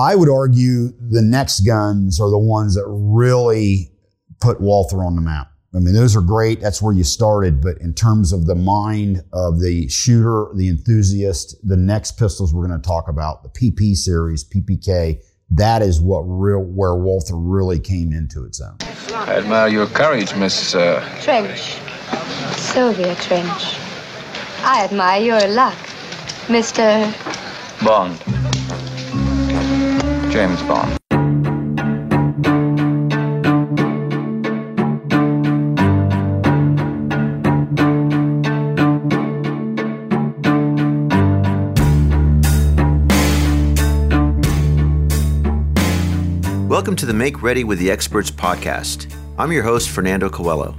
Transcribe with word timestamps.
I 0.00 0.14
would 0.14 0.30
argue 0.30 0.88
the 1.10 1.22
next 1.22 1.60
guns 1.60 2.20
are 2.20 2.30
the 2.30 2.38
ones 2.38 2.74
that 2.74 2.86
really 2.86 3.92
put 4.40 4.60
Walther 4.60 5.04
on 5.04 5.14
the 5.14 5.22
map. 5.22 5.48
I 5.74 5.78
mean, 5.78 5.94
those 5.94 6.16
are 6.16 6.22
great. 6.22 6.60
That's 6.60 6.82
where 6.82 6.92
you 6.92 7.04
started. 7.04 7.60
But 7.60 7.78
in 7.80 7.94
terms 7.94 8.32
of 8.32 8.46
the 8.46 8.56
mind 8.56 9.22
of 9.32 9.60
the 9.60 9.88
shooter, 9.88 10.48
the 10.56 10.68
enthusiast, 10.68 11.56
the 11.62 11.76
next 11.76 12.12
pistols 12.12 12.52
we're 12.52 12.66
going 12.66 12.80
to 12.80 12.86
talk 12.86 13.08
about, 13.08 13.42
the 13.42 13.50
PP 13.50 13.94
series, 13.94 14.42
PPK, 14.42 15.20
that 15.50 15.82
is 15.82 16.00
what 16.00 16.20
real 16.22 16.60
where 16.60 16.94
Walther 16.94 17.36
really 17.36 17.78
came 17.78 18.12
into 18.12 18.44
its 18.44 18.60
own. 18.60 18.76
I 19.14 19.36
admire 19.36 19.68
your 19.68 19.86
courage, 19.86 20.34
Miss. 20.34 20.74
Uh... 20.74 21.00
Trench. 21.22 21.78
Sylvia 22.56 23.14
Trench. 23.16 23.76
I 24.62 24.84
admire 24.84 25.22
your 25.22 25.46
luck, 25.48 25.78
Mr. 26.48 27.12
Bond. 27.84 28.59
James 30.30 30.62
Bond. 30.62 30.96
Welcome 46.68 46.94
to 46.94 47.06
the 47.06 47.12
Make 47.12 47.42
Ready 47.42 47.64
with 47.64 47.80
the 47.80 47.90
Experts 47.90 48.30
podcast. 48.30 49.12
I'm 49.36 49.50
your 49.50 49.64
host, 49.64 49.90
Fernando 49.90 50.30
Coelho. 50.30 50.76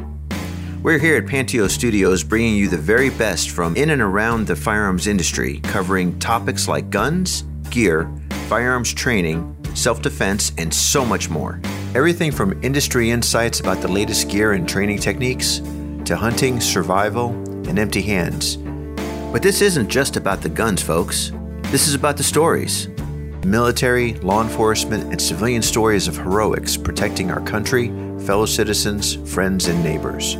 We're 0.81 0.97
here 0.97 1.17
at 1.17 1.25
Panteao 1.25 1.69
Studios 1.69 2.23
bringing 2.23 2.55
you 2.55 2.69
the 2.69 2.77
very 2.77 3.09
best 3.09 3.49
from 3.49 3.75
in 3.75 3.89
and 3.89 4.01
around 4.01 4.47
the 4.47 4.55
firearms 4.55 5.07
industry, 5.07 5.59
covering 5.59 6.17
topics 6.19 6.69
like 6.69 6.89
guns, 6.89 7.43
gear, 7.69 8.09
firearms 8.51 8.93
training, 8.93 9.55
self 9.75 10.01
defense, 10.01 10.51
and 10.57 10.73
so 10.73 11.05
much 11.05 11.29
more. 11.29 11.61
Everything 11.95 12.33
from 12.33 12.61
industry 12.61 13.09
insights 13.09 13.61
about 13.61 13.79
the 13.79 13.87
latest 13.87 14.29
gear 14.29 14.51
and 14.51 14.67
training 14.67 14.97
techniques 14.97 15.61
to 16.03 16.17
hunting, 16.17 16.59
survival, 16.59 17.29
and 17.69 17.79
empty 17.79 18.01
hands. 18.01 18.57
But 19.31 19.41
this 19.41 19.61
isn't 19.61 19.87
just 19.87 20.17
about 20.17 20.41
the 20.41 20.49
guns, 20.49 20.83
folks. 20.83 21.31
This 21.71 21.87
is 21.87 21.95
about 21.95 22.17
the 22.17 22.23
stories 22.23 22.89
military, 23.45 24.15
law 24.15 24.43
enforcement, 24.43 25.05
and 25.05 25.21
civilian 25.21 25.61
stories 25.61 26.09
of 26.09 26.17
heroics 26.17 26.75
protecting 26.75 27.31
our 27.31 27.41
country, 27.45 27.87
fellow 28.25 28.45
citizens, 28.45 29.15
friends, 29.33 29.67
and 29.69 29.81
neighbors. 29.81 30.35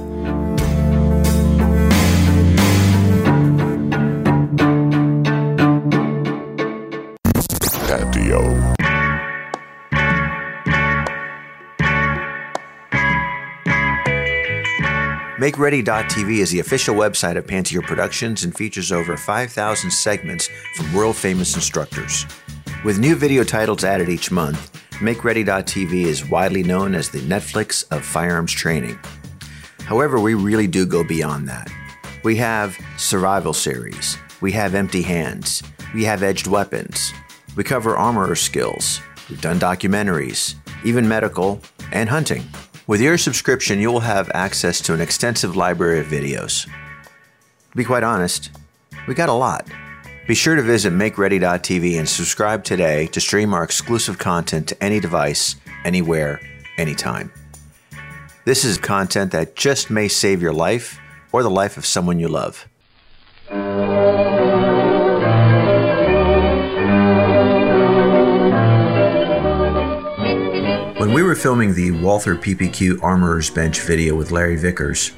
MakeReady.tv 15.42 16.38
is 16.38 16.52
the 16.52 16.60
official 16.60 16.94
website 16.94 17.36
of 17.36 17.48
Panteao 17.48 17.82
Productions 17.82 18.44
and 18.44 18.56
features 18.56 18.92
over 18.92 19.18
5,000 19.18 19.90
segments 19.90 20.48
from 20.76 20.94
world 20.94 21.16
famous 21.16 21.56
instructors. 21.56 22.28
With 22.86 23.00
new 23.00 23.16
video 23.16 23.44
titles 23.44 23.84
added 23.84 24.08
each 24.08 24.30
month, 24.30 24.72
MakeReady.tv 25.00 25.94
is 25.94 26.30
widely 26.30 26.62
known 26.62 26.94
as 26.94 27.10
the 27.10 27.22
Netflix 27.22 27.86
of 27.90 28.06
firearms 28.06 28.52
training. 28.52 29.00
However, 29.80 30.20
we 30.20 30.36
really 30.36 30.68
do 30.68 30.86
go 30.86 31.04
beyond 31.04 31.50
that. 31.50 31.72
We 32.24 32.36
have 32.36 32.78
survival 32.98 33.54
series, 33.54 34.20
we 34.42 34.52
have 34.52 34.76
empty 34.76 35.02
hands, 35.02 35.64
we 35.96 36.04
have 36.04 36.22
edged 36.22 36.46
weapons, 36.46 37.14
we 37.56 37.64
cover 37.64 37.98
armorer 37.98 38.36
skills, 38.36 39.02
we've 39.28 39.42
done 39.42 39.60
documentaries, 39.60 40.54
even 40.86 41.08
medical, 41.08 41.64
and 41.92 42.10
hunting. 42.10 42.48
With 42.88 43.00
your 43.00 43.18
subscription, 43.18 43.80
you 43.80 43.92
will 43.92 44.02
have 44.02 44.32
access 44.34 44.82
to 44.82 44.94
an 44.94 45.02
extensive 45.02 45.56
library 45.56 46.00
of 46.00 46.08
videos. 46.08 46.66
To 46.66 47.78
be 47.78 47.84
quite 47.84 48.04
honest, 48.04 48.50
we 49.08 49.14
got 49.14 49.30
a 49.30 49.34
lot. 49.34 49.68
Be 50.28 50.34
sure 50.34 50.56
to 50.56 50.62
visit 50.62 50.92
MakeReady.tv 50.94 52.00
and 52.00 52.10
subscribe 52.10 52.64
today 52.64 53.08
to 53.08 53.22
stream 53.22 53.54
our 53.54 53.64
exclusive 53.64 54.18
content 54.18 54.68
to 54.70 54.84
any 54.84 55.00
device, 55.00 55.56
anywhere, 55.84 56.42
anytime. 56.78 57.32
This 58.46 58.66
is 58.66 58.78
content 58.78 59.32
that 59.32 59.56
just 59.56 59.92
may 59.92 60.08
save 60.08 60.42
your 60.42 60.54
life 60.54 61.00
or 61.32 61.44
the 61.44 61.50
life 61.50 61.78
of 61.78 61.86
someone 61.86 62.20
you 62.20 62.28
love. 62.28 62.68
When 71.12 71.18
we 71.18 71.28
were 71.28 71.36
filming 71.36 71.74
the 71.74 71.92
Walther 71.92 72.38
PPQ 72.38 73.04
Armorer's 73.04 73.50
Bench 73.50 73.82
video 73.82 74.16
with 74.16 74.32
Larry 74.32 74.56
Vickers, 74.56 75.12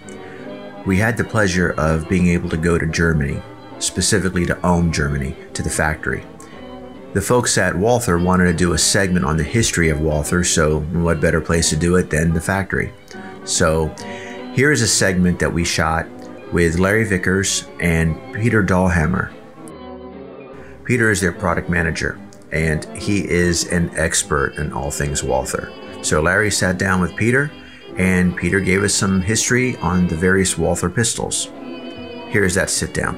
we 0.88 0.98
had 0.98 1.16
the 1.16 1.24
pleasure 1.24 1.76
of 1.78 2.10
being 2.10 2.30
able 2.30 2.50
to 2.50 2.58
go 2.58 2.80
to 2.80 2.88
Germany 2.88 3.40
specifically 3.78 4.44
to 4.48 4.66
Ulm, 4.66 4.92
Germany, 4.92 5.36
to 5.54 5.62
the 5.62 5.70
factory. 5.70 6.26
The 7.14 7.22
folks 7.22 7.60
at 7.60 7.76
Walther 7.76 8.18
wanted 8.18 8.46
to 8.46 8.54
do 8.54 8.74
a 8.74 8.78
segment 8.80 9.24
on 9.24 9.38
the 9.38 9.44
history 9.44 9.90
of 9.90 10.02
Walther, 10.02 10.44
so 10.44 10.80
what 10.80 11.22
better 11.22 11.40
place 11.40 11.70
to 11.70 11.76
do 11.76 11.96
it 11.98 12.10
than 12.10 12.34
the 12.34 12.42
factory? 12.42 12.92
So 13.46 13.90
here 14.56 14.72
is 14.72 14.82
a 14.82 14.88
segment 14.88 15.38
that 15.42 15.54
we 15.54 15.64
shot 15.64 16.08
with 16.52 16.80
Larry 16.80 17.04
Vickers 17.04 17.68
and 17.80 18.18
Peter 18.34 18.64
Dahlhammer. 18.64 19.32
Peter 20.86 21.12
is 21.12 21.22
their 21.22 21.34
product 21.34 21.70
manager, 21.70 22.20
and 22.52 22.84
he 22.98 23.30
is 23.30 23.72
an 23.72 23.92
expert 23.96 24.56
in 24.56 24.74
all 24.74 24.90
things 24.90 25.24
Walther. 25.24 25.72
So 26.04 26.22
Larry 26.22 26.52
sat 26.52 26.78
down 26.78 27.00
with 27.00 27.16
Peter, 27.16 27.50
and 27.98 28.36
Peter 28.36 28.60
gave 28.60 28.84
us 28.84 28.94
some 28.94 29.22
history 29.22 29.78
on 29.78 30.06
the 30.08 30.16
various 30.16 30.58
Walther 30.58 30.90
pistols. 30.90 31.46
Here's 32.28 32.56
that 32.56 32.70
sit 32.70 32.94
down. 32.94 33.16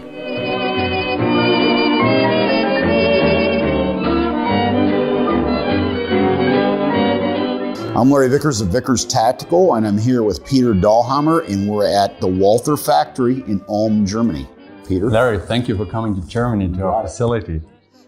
I'm 7.98 8.12
Larry 8.12 8.30
Vickers 8.30 8.62
of 8.62 8.68
Vickers 8.68 9.04
Tactical, 9.04 9.74
and 9.74 9.88
I'm 9.88 9.98
here 9.98 10.22
with 10.22 10.46
Peter 10.46 10.74
Dahlhammer, 10.74 11.50
and 11.50 11.68
we're 11.68 11.88
at 11.88 12.22
the 12.22 12.28
Walther 12.28 12.78
factory 12.78 13.42
in 13.48 13.66
Ulm, 13.68 14.06
Germany. 14.06 14.48
Peter? 14.88 15.10
Larry, 15.10 15.40
thank 15.40 15.68
you 15.68 15.76
for 15.76 15.88
coming 15.88 16.14
to 16.22 16.28
Germany 16.28 16.72
to 16.78 16.84
our 16.84 17.02
facility. 17.02 17.62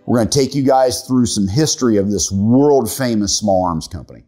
We're 0.05 0.19
going 0.19 0.29
to 0.29 0.39
take 0.39 0.53
you 0.53 0.61
guys 0.61 1.01
through 1.07 1.25
some 1.25 1.47
history 1.47 1.97
of 1.97 2.11
this 2.11 2.31
world 2.31 2.91
famous 2.91 3.35
small 3.35 3.65
arms 3.65 3.87
company. 3.87 4.26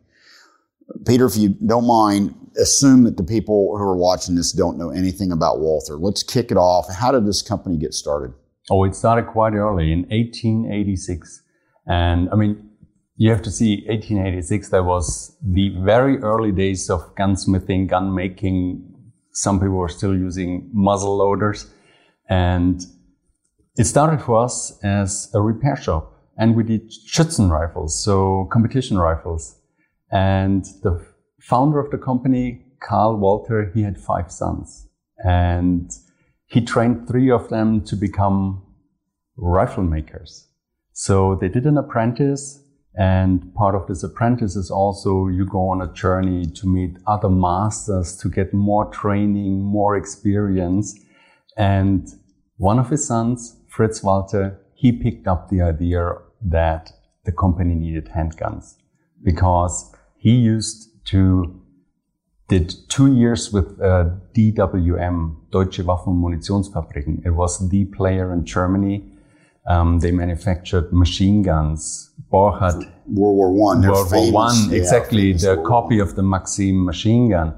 Peter, 1.05 1.25
if 1.25 1.37
you 1.37 1.49
don't 1.65 1.87
mind, 1.87 2.35
assume 2.59 3.03
that 3.03 3.17
the 3.17 3.23
people 3.23 3.75
who 3.77 3.83
are 3.83 3.95
watching 3.95 4.35
this 4.35 4.51
don't 4.51 4.77
know 4.77 4.89
anything 4.89 5.31
about 5.31 5.59
Walther. 5.59 5.95
Let's 5.95 6.23
kick 6.23 6.51
it 6.51 6.57
off. 6.57 6.91
How 6.93 7.11
did 7.11 7.25
this 7.25 7.41
company 7.41 7.77
get 7.77 7.93
started? 7.93 8.33
Oh, 8.69 8.83
it 8.83 8.95
started 8.95 9.27
quite 9.27 9.53
early 9.53 9.91
in 9.91 10.01
1886. 10.09 11.41
And 11.87 12.29
I 12.31 12.35
mean, 12.35 12.69
you 13.15 13.31
have 13.31 13.41
to 13.43 13.51
see 13.51 13.83
1886, 13.87 14.69
that 14.69 14.85
was 14.85 15.35
the 15.43 15.75
very 15.79 16.19
early 16.19 16.51
days 16.51 16.89
of 16.89 17.01
gunsmithing, 17.15 17.87
gun 17.87 18.15
making. 18.15 18.85
Some 19.33 19.59
people 19.59 19.75
were 19.75 19.89
still 19.89 20.15
using 20.15 20.69
muzzle 20.73 21.17
loaders. 21.17 21.69
And 22.29 22.81
it 23.75 23.85
started 23.85 24.21
for 24.21 24.43
us 24.43 24.79
as 24.83 25.29
a 25.33 25.41
repair 25.41 25.75
shop. 25.75 26.13
And 26.37 26.55
we 26.55 26.63
did 26.63 26.91
Schützen 26.91 27.49
rifles, 27.49 28.01
so 28.01 28.47
competition 28.51 28.97
rifles. 28.97 29.58
And 30.11 30.65
the 30.83 31.05
founder 31.39 31.79
of 31.79 31.91
the 31.91 31.97
company, 31.97 32.65
Carl 32.81 33.17
Walther, 33.17 33.71
he 33.73 33.83
had 33.83 33.97
five 33.97 34.31
sons. 34.31 34.87
And 35.23 35.91
he 36.47 36.61
trained 36.61 37.07
three 37.07 37.29
of 37.29 37.49
them 37.49 37.81
to 37.85 37.95
become 37.95 38.63
rifle 39.37 39.83
makers. 39.83 40.47
So 40.93 41.35
they 41.35 41.49
did 41.49 41.65
an 41.65 41.77
apprentice 41.77 42.63
and 42.95 43.53
part 43.53 43.75
of 43.75 43.87
this 43.87 44.03
apprentice 44.03 44.55
is 44.55 44.71
also 44.71 45.27
you 45.27 45.45
go 45.45 45.69
on 45.69 45.81
a 45.81 45.93
journey 45.93 46.45
to 46.45 46.67
meet 46.67 46.97
other 47.07 47.29
masters 47.29 48.17
to 48.17 48.29
get 48.29 48.53
more 48.53 48.91
training, 48.91 49.61
more 49.63 49.95
experience. 49.95 50.99
And 51.55 52.09
one 52.57 52.79
of 52.79 52.89
his 52.89 53.07
sons, 53.07 53.55
Fritz 53.67 54.03
Walther, 54.03 54.59
he 54.73 54.91
picked 54.91 55.27
up 55.27 55.49
the 55.49 55.61
idea 55.61 56.15
that 56.41 56.91
the 57.25 57.31
company 57.31 57.75
needed 57.75 58.09
handguns 58.15 58.75
because 59.23 59.93
he 60.19 60.31
used 60.31 60.89
to 61.05 61.55
did 62.47 62.73
two 62.89 63.13
years 63.13 63.53
with 63.53 63.79
uh, 63.79 64.09
DWM, 64.35 65.35
Deutsche 65.51 65.85
Waffen- 65.85 66.13
und 66.13 66.19
Munitionsfabriken. 66.19 67.23
It 67.23 67.31
was 67.31 67.69
the 67.69 67.85
player 67.85 68.33
in 68.33 68.43
Germany 68.43 69.03
um, 69.69 69.99
they 69.99 70.11
manufactured 70.11 70.91
machine 70.91 71.43
guns. 71.43 72.09
Borchardt. 72.31 72.91
World 73.05 73.35
War 73.37 73.51
One. 73.51 73.87
World 73.87 74.11
War 74.11 74.31
One, 74.31 74.73
exactly. 74.73 75.33
The 75.33 75.55
War 75.55 75.65
copy 75.65 75.99
of 75.99 76.15
the 76.15 76.23
Maxim 76.23 76.83
machine 76.83 77.29
gun. 77.29 77.55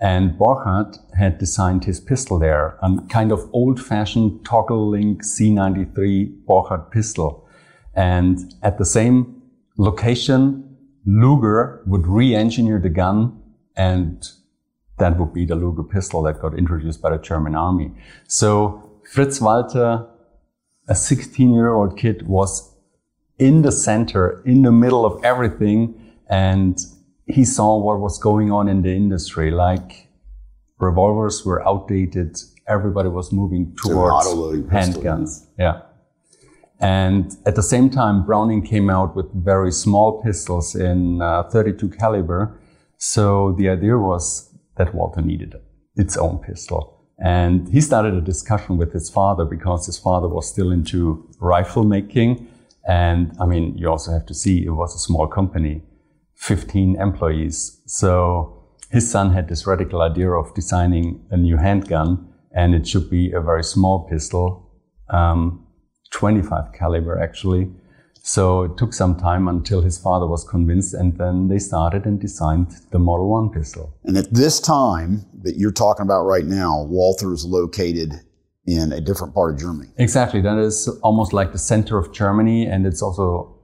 And 0.00 0.32
Borchardt 0.38 0.98
had 1.16 1.38
designed 1.38 1.84
his 1.84 2.00
pistol 2.00 2.38
there, 2.38 2.76
a 2.82 2.98
kind 3.08 3.32
of 3.32 3.48
old-fashioned 3.54 4.44
toggle 4.44 4.90
link 4.90 5.22
C93 5.22 6.44
Borchardt 6.44 6.90
pistol. 6.90 7.48
And 7.94 8.54
at 8.62 8.76
the 8.76 8.84
same 8.84 9.42
location, 9.78 10.73
Luger 11.06 11.82
would 11.86 12.06
re-engineer 12.06 12.78
the 12.78 12.88
gun 12.88 13.40
and 13.76 14.24
that 14.98 15.18
would 15.18 15.32
be 15.32 15.44
the 15.44 15.54
Luger 15.54 15.82
pistol 15.82 16.22
that 16.22 16.40
got 16.40 16.56
introduced 16.56 17.02
by 17.02 17.10
the 17.10 17.18
German 17.18 17.54
army. 17.54 17.92
So 18.28 19.00
Fritz 19.12 19.40
Walther, 19.40 20.06
a 20.88 20.94
16 20.94 21.52
year 21.52 21.74
old 21.74 21.98
kid 21.98 22.26
was 22.26 22.74
in 23.38 23.62
the 23.62 23.72
center, 23.72 24.42
in 24.46 24.62
the 24.62 24.72
middle 24.72 25.04
of 25.04 25.22
everything. 25.24 26.00
And 26.28 26.78
he 27.26 27.44
saw 27.44 27.78
what 27.78 27.98
was 27.98 28.18
going 28.18 28.52
on 28.52 28.68
in 28.68 28.82
the 28.82 28.94
industry. 28.94 29.50
Like 29.50 30.08
revolvers 30.78 31.44
were 31.44 31.66
outdated. 31.66 32.38
Everybody 32.68 33.08
was 33.08 33.32
moving 33.32 33.76
towards 33.76 34.26
handguns. 34.26 35.46
Yeah. 35.58 35.82
And 36.80 37.36
at 37.46 37.54
the 37.54 37.62
same 37.62 37.88
time, 37.88 38.26
Browning 38.26 38.62
came 38.62 38.90
out 38.90 39.14
with 39.16 39.32
very 39.32 39.72
small 39.72 40.22
pistols 40.22 40.74
in 40.74 41.22
uh, 41.22 41.44
32 41.44 41.88
caliber. 41.90 42.58
So 42.98 43.52
the 43.52 43.68
idea 43.68 43.96
was 43.98 44.52
that 44.76 44.94
Walther 44.94 45.22
needed 45.22 45.54
its 45.96 46.16
own 46.16 46.38
pistol. 46.38 46.94
And 47.18 47.68
he 47.68 47.80
started 47.80 48.14
a 48.14 48.20
discussion 48.20 48.76
with 48.76 48.92
his 48.92 49.08
father 49.08 49.44
because 49.44 49.86
his 49.86 49.98
father 49.98 50.28
was 50.28 50.48
still 50.48 50.72
into 50.72 51.28
rifle 51.38 51.84
making. 51.84 52.48
And 52.88 53.32
I 53.40 53.46
mean, 53.46 53.78
you 53.78 53.88
also 53.88 54.12
have 54.12 54.26
to 54.26 54.34
see 54.34 54.64
it 54.64 54.70
was 54.70 54.94
a 54.94 54.98
small 54.98 55.26
company, 55.26 55.82
15 56.34 57.00
employees. 57.00 57.80
So 57.86 58.64
his 58.90 59.10
son 59.10 59.32
had 59.32 59.48
this 59.48 59.66
radical 59.66 60.02
idea 60.02 60.30
of 60.30 60.52
designing 60.54 61.24
a 61.30 61.36
new 61.36 61.56
handgun 61.56 62.28
and 62.52 62.74
it 62.74 62.86
should 62.86 63.10
be 63.10 63.32
a 63.32 63.40
very 63.40 63.64
small 63.64 64.08
pistol, 64.08 64.70
um, 65.10 65.63
25 66.10 66.72
caliber 66.72 67.20
actually. 67.20 67.70
So 68.26 68.62
it 68.62 68.78
took 68.78 68.94
some 68.94 69.16
time 69.16 69.48
until 69.48 69.82
his 69.82 69.98
father 69.98 70.26
was 70.26 70.44
convinced, 70.44 70.94
and 70.94 71.18
then 71.18 71.48
they 71.48 71.58
started 71.58 72.06
and 72.06 72.18
designed 72.18 72.68
the 72.90 72.98
Model 72.98 73.30
1 73.30 73.50
pistol. 73.50 73.94
And 74.04 74.16
at 74.16 74.32
this 74.32 74.60
time 74.60 75.26
that 75.42 75.58
you're 75.58 75.70
talking 75.70 76.04
about 76.04 76.24
right 76.24 76.46
now, 76.46 76.84
Walther 76.84 77.34
is 77.34 77.44
located 77.44 78.14
in 78.66 78.92
a 78.92 79.00
different 79.02 79.34
part 79.34 79.52
of 79.52 79.60
Germany. 79.60 79.90
Exactly. 79.98 80.40
That 80.40 80.56
is 80.56 80.88
almost 81.02 81.34
like 81.34 81.52
the 81.52 81.58
center 81.58 81.98
of 81.98 82.14
Germany, 82.14 82.64
and 82.64 82.86
it's 82.86 83.02
also 83.02 83.60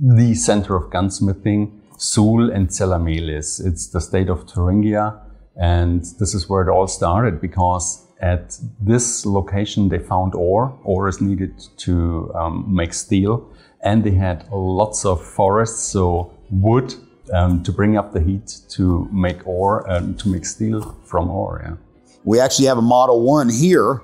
the 0.00 0.34
center 0.34 0.74
of 0.74 0.90
gunsmithing. 0.90 1.80
Suhl 1.96 2.50
and 2.52 2.72
Zella-Mehlis. 2.72 3.64
It's 3.64 3.90
the 3.90 4.00
state 4.00 4.28
of 4.28 4.46
Thuringia, 4.48 5.20
and 5.54 6.00
this 6.18 6.34
is 6.34 6.48
where 6.48 6.62
it 6.62 6.68
all 6.68 6.88
started 6.88 7.40
because 7.40 8.04
at 8.20 8.58
this 8.80 9.24
location 9.24 9.88
they 9.88 9.98
found 9.98 10.34
ore. 10.34 10.78
Ore 10.84 11.08
is 11.08 11.20
needed 11.20 11.58
to 11.78 12.32
um, 12.34 12.64
make 12.74 12.92
steel 12.92 13.50
and 13.82 14.04
they 14.04 14.10
had 14.10 14.46
lots 14.52 15.04
of 15.04 15.24
forests, 15.24 15.82
so 15.82 16.32
wood 16.50 16.94
um, 17.32 17.62
to 17.62 17.72
bring 17.72 17.96
up 17.96 18.12
the 18.12 18.20
heat 18.20 18.58
to 18.70 19.08
make 19.12 19.46
ore 19.46 19.88
and 19.90 20.18
to 20.18 20.28
make 20.28 20.44
steel 20.44 20.96
from 21.04 21.30
ore. 21.30 21.62
Yeah. 21.64 21.76
We 22.24 22.40
actually 22.40 22.66
have 22.66 22.78
a 22.78 22.82
Model 22.82 23.22
One 23.22 23.48
here, 23.48 24.02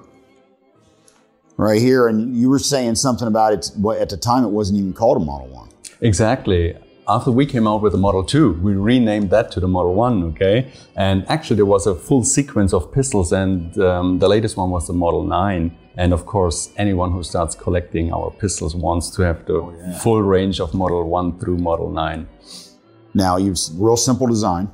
right 1.57 1.81
here, 1.81 2.09
and 2.09 2.37
you 2.37 2.49
were 2.49 2.59
saying 2.59 2.95
something 2.95 3.29
about 3.29 3.53
it. 3.53 3.71
At 4.01 4.09
the 4.09 4.17
time, 4.17 4.45
it 4.45 4.49
wasn't 4.49 4.79
even 4.79 4.95
called 4.95 5.21
a 5.21 5.25
Model 5.25 5.49
One. 5.49 5.69
Exactly. 6.01 6.77
After 7.09 7.31
we 7.31 7.47
came 7.47 7.69
out 7.69 7.83
with 7.83 7.93
the 7.93 7.99
Model 7.99 8.25
2, 8.25 8.55
we 8.55 8.75
renamed 8.75 9.31
that 9.31 9.53
to 9.53 9.61
the 9.61 9.69
Model 9.69 9.95
1, 9.95 10.25
okay? 10.25 10.73
And 10.97 11.25
actually, 11.29 11.55
there 11.55 11.67
was 11.67 11.87
a 11.87 11.95
full 11.95 12.25
sequence 12.25 12.73
of 12.75 12.91
pistols, 12.93 13.31
and 13.31 13.79
um, 13.79 14.19
the 14.19 14.27
latest 14.27 14.57
one 14.57 14.71
was 14.71 14.89
the 14.89 14.93
Model 14.93 15.23
9. 15.23 15.71
And 15.97 16.13
of 16.13 16.27
course, 16.27 16.73
anyone 16.77 17.13
who 17.13 17.23
starts 17.23 17.55
collecting 17.55 18.13
our 18.13 18.33
pistols 18.33 18.75
wants 18.75 19.09
to 19.11 19.23
have 19.23 19.47
the 19.47 19.55
oh, 19.55 19.75
yeah. 19.79 19.97
full 20.01 20.21
range 20.21 20.59
of 20.59 20.75
Model 20.75 21.09
1 21.09 21.39
through 21.39 21.59
Model 21.59 21.93
9. 21.93 22.27
Now, 23.15 23.37
you've 23.37 23.59
real 23.75 23.97
simple 23.97 24.27
design. 24.27 24.69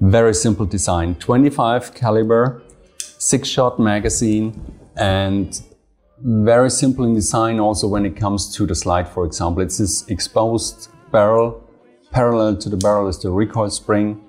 Very 0.00 0.34
simple 0.34 0.66
design. 0.66 1.14
25 1.14 1.94
caliber, 1.94 2.62
six 2.98 3.48
shot 3.48 3.80
magazine, 3.80 4.52
and 4.96 5.62
very 6.20 6.70
simple 6.70 7.06
in 7.06 7.14
design 7.14 7.58
also 7.58 7.88
when 7.88 8.04
it 8.04 8.16
comes 8.16 8.54
to 8.54 8.66
the 8.66 8.74
slide, 8.74 9.08
for 9.08 9.24
example. 9.24 9.62
It's 9.62 9.78
this 9.78 10.06
exposed 10.08 10.90
barrel. 11.14 11.62
Parallel 12.10 12.56
to 12.58 12.68
the 12.68 12.76
barrel 12.76 13.08
is 13.08 13.18
the 13.18 13.30
recoil 13.30 13.70
spring. 13.70 14.20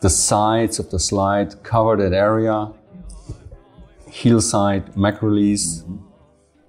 The 0.00 0.10
sides 0.10 0.78
of 0.78 0.90
the 0.90 0.98
slide 0.98 1.62
cover 1.62 1.96
that 1.96 2.12
area 2.12 2.72
heel 4.14 4.40
side, 4.40 4.96
mag 4.96 5.22
release. 5.22 5.84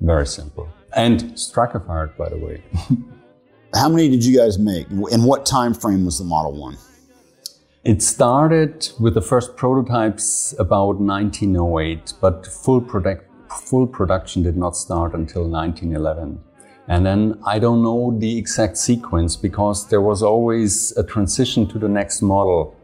Very 0.02 0.26
simple. 0.26 0.68
And 0.96 1.40
striker 1.40 1.80
fired, 1.80 2.18
by 2.18 2.30
the 2.30 2.38
way. 2.38 2.64
How 3.74 3.90
many 3.90 4.10
did 4.10 4.26
you 4.26 4.36
guys 4.36 4.58
make? 4.58 4.90
And 4.90 5.24
what 5.26 5.46
time 5.46 5.74
frame 5.74 6.06
was 6.06 6.18
the 6.18 6.24
Model 6.24 6.54
1? 6.60 6.78
It 7.84 8.02
started 8.02 8.90
with 9.00 9.14
the 9.14 9.22
first 9.22 9.56
prototypes 9.56 10.56
about 10.58 10.96
1908, 11.00 12.14
but 12.20 12.48
full, 12.48 12.82
product, 12.82 13.30
full 13.52 13.86
production 13.86 14.42
did 14.42 14.58
not 14.58 14.76
start 14.76 15.14
until 15.14 15.48
1911. 15.48 16.42
And 16.88 17.04
then 17.06 17.40
I 17.46 17.58
don't 17.58 17.82
know 17.82 18.16
the 18.18 18.38
exact 18.38 18.78
sequence 18.78 19.36
because 19.36 19.88
there 19.90 20.02
was 20.02 20.22
always 20.22 20.96
a 20.98 21.04
transition 21.04 21.66
to 21.70 21.80
the 21.80 21.90
next 21.90 22.22
model. 22.22 22.76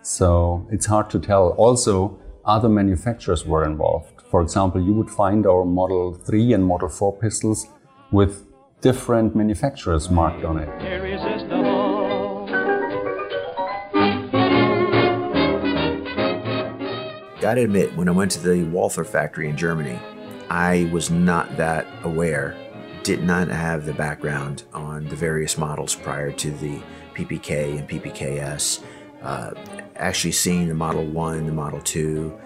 So 0.00 0.66
it's 0.70 0.86
hard 0.86 1.10
to 1.10 1.18
tell. 1.18 1.48
Also, 1.50 2.18
other 2.46 2.68
manufacturers 2.68 3.44
were 3.44 3.64
involved. 3.64 4.22
For 4.30 4.40
example, 4.40 4.80
you 4.82 4.92
would 4.94 5.10
find 5.10 5.46
our 5.46 5.64
Model 5.64 6.14
3 6.14 6.54
and 6.54 6.64
Model 6.64 6.88
4 6.88 7.18
pistols 7.18 7.66
with 8.10 8.46
different 8.80 9.36
manufacturers 9.36 10.10
marked 10.10 10.44
on 10.44 10.58
it. 10.58 10.68
Gotta 17.40 17.62
admit, 17.62 17.94
when 17.94 18.08
I 18.08 18.12
went 18.12 18.30
to 18.32 18.40
the 18.40 18.64
Walther 18.64 19.04
factory 19.04 19.50
in 19.50 19.56
Germany, 19.56 19.98
I 20.48 20.88
was 20.92 21.10
not 21.10 21.56
that 21.58 21.86
aware, 22.02 22.56
did 23.04 23.22
not 23.22 23.48
have 23.48 23.84
the 23.84 23.92
background 23.92 24.64
on 24.72 25.04
the 25.04 25.14
various 25.14 25.58
models 25.58 25.94
prior 25.94 26.32
to 26.32 26.50
the 26.50 26.80
PPK 27.14 27.78
and 27.78 27.88
PPKS. 27.88 28.82
Uh, 29.22 29.52
actually 29.96 30.32
seeing 30.32 30.68
the 30.68 30.74
Model 30.74 31.04
1, 31.04 31.46
the 31.46 31.52
Model 31.52 31.80
2, 31.82 32.36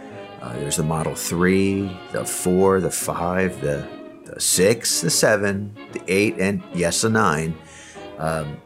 uh, 0.42 0.52
there's 0.54 0.76
the 0.76 0.82
Model 0.82 1.14
3, 1.14 1.96
the 2.10 2.24
4, 2.24 2.80
the 2.80 2.90
5, 2.90 3.60
the, 3.60 3.88
the 4.24 4.40
6, 4.40 5.00
the 5.00 5.10
7, 5.10 5.76
the 5.92 6.02
8, 6.08 6.34
and 6.38 6.62
yes, 6.74 7.02
the 7.02 7.10
9. 7.10 7.56
Um, 8.18 8.60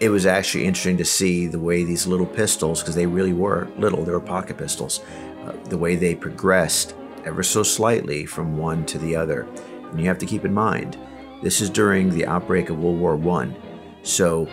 it 0.00 0.08
was 0.08 0.26
actually 0.26 0.64
interesting 0.64 0.96
to 0.98 1.04
see 1.04 1.46
the 1.46 1.60
way 1.60 1.84
these 1.84 2.08
little 2.08 2.26
pistols, 2.26 2.80
because 2.80 2.96
they 2.96 3.06
really 3.06 3.32
were 3.32 3.68
little, 3.78 4.04
they 4.04 4.12
were 4.12 4.20
pocket 4.20 4.58
pistols, 4.58 5.00
uh, 5.44 5.52
the 5.68 5.78
way 5.78 5.94
they 5.94 6.16
progressed 6.16 6.96
ever 7.24 7.44
so 7.44 7.62
slightly 7.62 8.26
from 8.26 8.58
one 8.58 8.84
to 8.86 8.98
the 8.98 9.14
other. 9.14 9.46
And 9.90 10.00
you 10.00 10.06
have 10.06 10.18
to 10.18 10.26
keep 10.26 10.44
in 10.44 10.52
mind, 10.52 10.98
this 11.42 11.60
is 11.60 11.70
during 11.70 12.10
the 12.10 12.26
outbreak 12.26 12.70
of 12.70 12.78
World 12.78 12.98
War 13.22 13.40
I. 13.40 13.54
So 14.02 14.48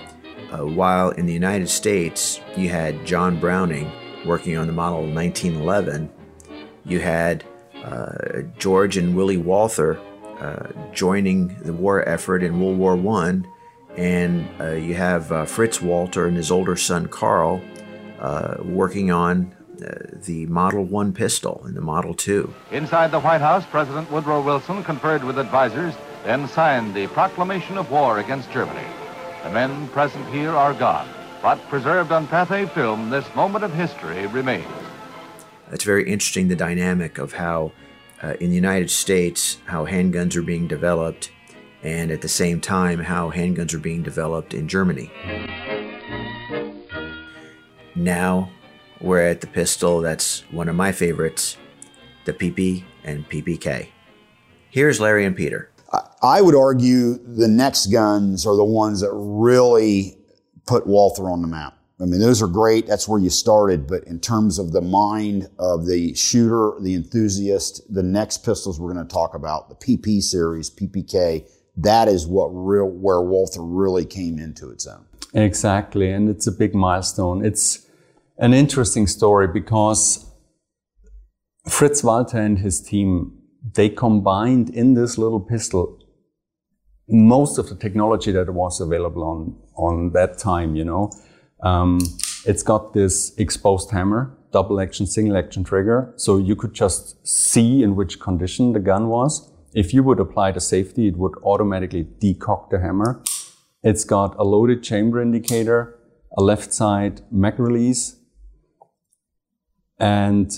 uh, 0.51 0.65
while 0.65 1.09
in 1.11 1.25
the 1.25 1.33
United 1.33 1.69
States, 1.69 2.41
you 2.55 2.69
had 2.69 3.05
John 3.05 3.39
Browning 3.39 3.91
working 4.25 4.57
on 4.57 4.67
the 4.67 4.73
model 4.73 5.01
1911, 5.01 6.09
you 6.85 6.99
had 6.99 7.43
uh, 7.83 8.41
George 8.57 8.97
and 8.97 9.15
Willie 9.15 9.37
Walther 9.37 9.99
uh, 10.39 10.67
joining 10.91 11.55
the 11.63 11.73
war 11.73 12.07
effort 12.07 12.43
in 12.43 12.59
World 12.59 12.77
War 12.77 13.19
I, 13.19 13.41
and 13.95 14.49
uh, 14.59 14.71
you 14.71 14.95
have 14.95 15.31
uh, 15.31 15.45
Fritz 15.45 15.81
Walther 15.81 16.27
and 16.27 16.35
his 16.35 16.51
older 16.51 16.75
son 16.75 17.07
Carl 17.07 17.61
uh, 18.19 18.55
working 18.63 19.11
on 19.11 19.55
the 19.77 20.45
Model 20.47 20.83
1 20.83 21.13
pistol 21.13 21.61
and 21.65 21.75
the 21.75 21.81
Model 21.81 22.13
2. 22.13 22.53
Inside 22.71 23.11
the 23.11 23.19
White 23.19 23.41
House, 23.41 23.65
President 23.65 24.09
Woodrow 24.11 24.41
Wilson 24.41 24.83
conferred 24.83 25.23
with 25.23 25.37
advisors, 25.37 25.95
then 26.23 26.47
signed 26.47 26.93
the 26.93 27.07
proclamation 27.07 27.77
of 27.77 27.91
war 27.91 28.19
against 28.19 28.51
Germany. 28.51 28.85
The 29.43 29.49
men 29.49 29.87
present 29.89 30.25
here 30.29 30.51
are 30.51 30.73
gone, 30.73 31.07
but 31.41 31.59
preserved 31.67 32.11
on 32.11 32.27
Pathé 32.27 32.69
film, 32.69 33.09
this 33.09 33.25
moment 33.35 33.65
of 33.65 33.73
history 33.73 34.25
remains. 34.27 34.65
It's 35.71 35.83
very 35.83 36.09
interesting 36.09 36.47
the 36.47 36.55
dynamic 36.55 37.17
of 37.17 37.33
how, 37.33 37.71
uh, 38.21 38.35
in 38.39 38.49
the 38.49 38.55
United 38.55 38.89
States, 38.89 39.57
how 39.65 39.85
handguns 39.85 40.35
are 40.35 40.41
being 40.41 40.67
developed, 40.67 41.31
and 41.81 42.11
at 42.11 42.21
the 42.21 42.29
same 42.29 42.61
time, 42.61 42.99
how 42.99 43.31
handguns 43.31 43.73
are 43.73 43.79
being 43.79 44.03
developed 44.03 44.53
in 44.53 44.67
Germany. 44.67 45.11
Now, 47.95 48.49
we're 49.03 49.27
at 49.27 49.41
the 49.41 49.48
pistol 49.48 50.01
that's 50.01 50.50
one 50.51 50.69
of 50.69 50.75
my 50.75 50.91
favorites, 50.91 51.57
the 52.25 52.33
PP 52.33 52.83
and 53.03 53.29
PPK. 53.29 53.89
Here's 54.69 55.00
Larry 55.00 55.25
and 55.25 55.36
Peter. 55.36 55.69
I 56.24 56.41
would 56.41 56.55
argue 56.55 57.19
the 57.19 57.48
next 57.48 57.88
guns 57.88 58.48
are 58.48 58.55
the 58.55 58.63
ones 58.63 59.01
that 59.01 59.12
really 59.13 60.17
put 60.65 60.88
Walther 60.88 61.29
on 61.29 61.41
the 61.41 61.48
map. 61.48 61.77
I 62.01 62.05
mean, 62.05 62.19
those 62.19 62.41
are 62.41 62.48
great. 62.48 62.88
That's 62.88 63.07
where 63.07 63.19
you 63.19 63.29
started. 63.29 63.86
But 63.86 64.05
in 64.05 64.19
terms 64.19 64.57
of 64.57 64.72
the 64.72 64.81
mind 64.81 65.50
of 65.60 65.86
the 65.86 66.15
shooter, 66.15 66.72
the 66.81 66.95
enthusiast, 66.95 67.93
the 67.93 68.01
next 68.01 68.39
pistols 68.39 68.79
we're 68.79 68.91
going 68.91 69.05
to 69.05 69.13
talk 69.13 69.36
about, 69.36 69.69
the 69.69 69.75
PP 69.75 70.24
series, 70.24 70.72
PPK, 70.72 71.48
that 71.77 72.07
is 72.07 72.25
what 72.25 72.48
real 72.48 72.89
where 72.89 73.22
Walther 73.22 73.62
really 73.62 74.05
came 74.05 74.39
into 74.39 74.69
its 74.72 74.88
own. 74.88 75.05
Exactly, 75.33 76.12
and 76.12 76.29
it's 76.29 76.48
a 76.48 76.51
big 76.51 76.74
milestone. 76.74 77.45
It's 77.45 77.88
an 78.43 78.53
interesting 78.53 79.07
story 79.07 79.47
because 79.47 80.29
Fritz 81.69 82.03
Walther 82.03 82.39
and 82.39 82.59
his 82.59 82.81
team 82.81 83.39
they 83.75 83.88
combined 83.88 84.69
in 84.69 84.95
this 84.95 85.17
little 85.17 85.39
pistol 85.39 85.97
most 87.07 87.57
of 87.57 87.69
the 87.69 87.75
technology 87.75 88.33
that 88.33 88.53
was 88.53 88.81
available 88.81 89.23
on 89.23 89.55
on 89.75 90.12
that 90.12 90.38
time. 90.38 90.75
You 90.75 90.83
know, 90.83 91.12
um, 91.63 92.00
it's 92.45 92.63
got 92.63 92.93
this 92.93 93.33
exposed 93.38 93.91
hammer, 93.91 94.38
double 94.51 94.81
action, 94.81 95.07
single 95.07 95.38
action 95.38 95.63
trigger, 95.63 96.13
so 96.17 96.38
you 96.38 96.57
could 96.57 96.73
just 96.73 97.25
see 97.25 97.81
in 97.81 97.95
which 97.95 98.19
condition 98.19 98.73
the 98.73 98.81
gun 98.81 99.07
was. 99.07 99.50
If 99.73 99.93
you 99.93 100.03
would 100.03 100.19
apply 100.19 100.51
the 100.51 100.59
safety, 100.59 101.07
it 101.07 101.15
would 101.15 101.35
automatically 101.43 102.03
decock 102.19 102.69
the 102.71 102.79
hammer. 102.79 103.23
It's 103.83 104.03
got 104.03 104.35
a 104.38 104.43
loaded 104.43 104.83
chamber 104.83 105.21
indicator, 105.21 105.97
a 106.38 106.43
left 106.43 106.73
side 106.73 107.21
mag 107.31 107.57
release, 107.57 108.17
and 110.00 110.51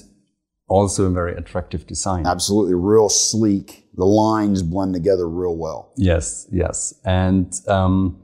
also 0.68 1.06
a 1.06 1.10
very 1.10 1.36
attractive 1.36 1.86
design. 1.88 2.26
Absolutely, 2.26 2.74
real 2.74 3.10
sleek. 3.10 3.88
The 3.96 4.06
lines 4.06 4.62
blend 4.62 4.94
together 4.94 5.30
real 5.30 5.56
well. 5.56 5.94
Yes, 5.96 6.48
yes, 6.52 6.94
and 7.06 7.54
um, 7.68 8.20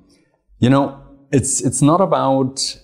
you 0.60 0.70
know, 0.70 1.02
it's 1.32 1.62
it's 1.62 1.82
not 1.82 2.02
about 2.02 2.78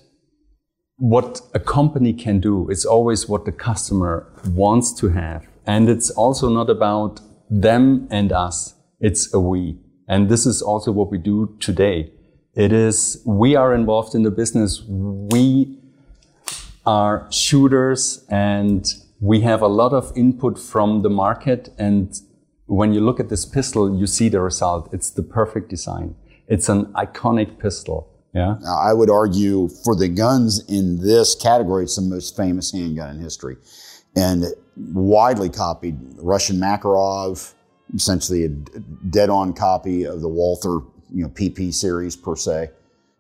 what 0.98 1.41
a 1.53 1.60
company 1.60 2.13
can 2.13 2.39
do. 2.39 2.69
It's 2.69 2.86
always 2.86 3.27
what 3.27 3.46
the 3.46 3.51
customer 3.51 4.31
wants 4.50 4.93
to 5.00 5.10
have, 5.10 5.48
and 5.65 5.89
it's 5.89 6.10
also 6.12 6.50
not 6.50 6.69
about 6.69 7.19
them 7.50 8.07
and 8.10 8.31
us. 8.31 8.75
It's 9.00 9.34
a 9.34 9.39
we, 9.39 9.77
and 10.07 10.29
this 10.29 10.46
is 10.46 10.62
also 10.62 10.91
what 10.91 11.12
we 11.12 11.17
do 11.17 11.55
today. 11.60 12.12
It 12.55 12.72
is 12.72 13.22
we 13.25 13.55
are 13.55 13.75
involved 13.75 14.15
in 14.15 14.24
the 14.24 14.31
business. 14.31 14.84
We 14.88 15.76
are 16.88 17.27
shooters 17.32 18.25
and 18.29 18.94
we 19.20 19.41
have 19.41 19.62
a 19.62 19.67
lot 19.67 19.94
of 19.94 20.12
input 20.15 20.58
from 20.58 21.01
the 21.01 21.10
market. 21.10 21.70
And 21.77 22.20
when 22.65 22.94
you 22.94 23.01
look 23.01 23.20
at 23.20 23.29
this 23.29 23.46
pistol 23.46 23.96
you 24.00 24.08
see 24.08 24.29
the 24.29 24.39
result. 24.39 24.89
It's 24.94 25.12
the 25.12 25.24
perfect 25.24 25.70
design. 25.70 26.15
It's 26.48 26.70
an 26.70 26.86
iconic 26.94 27.60
pistol. 27.60 28.10
Yeah. 28.34 28.56
Now, 28.62 28.77
I 28.79 28.94
would 28.94 29.10
argue 29.10 29.67
for 29.84 29.96
the 29.96 30.08
guns 30.08 30.63
in 30.70 31.01
this 31.01 31.36
category, 31.36 31.84
it's 31.84 31.96
the 31.96 32.01
most 32.01 32.38
famous 32.38 32.72
handgun 32.72 33.15
in 33.15 33.22
history 33.22 33.58
and 34.15 34.46
widely 34.75 35.50
copied. 35.50 35.98
Russian 36.17 36.58
Makarov, 36.58 37.53
essentially 37.94 38.46
a 38.46 38.50
dead 38.50 39.29
on 39.29 39.53
copy 39.53 40.06
of 40.06 40.22
the 40.22 40.29
Walther 40.29 40.79
you 41.13 41.24
know, 41.24 41.29
PP 41.29 41.74
series 41.74 42.15
per 42.15 42.36
se. 42.36 42.70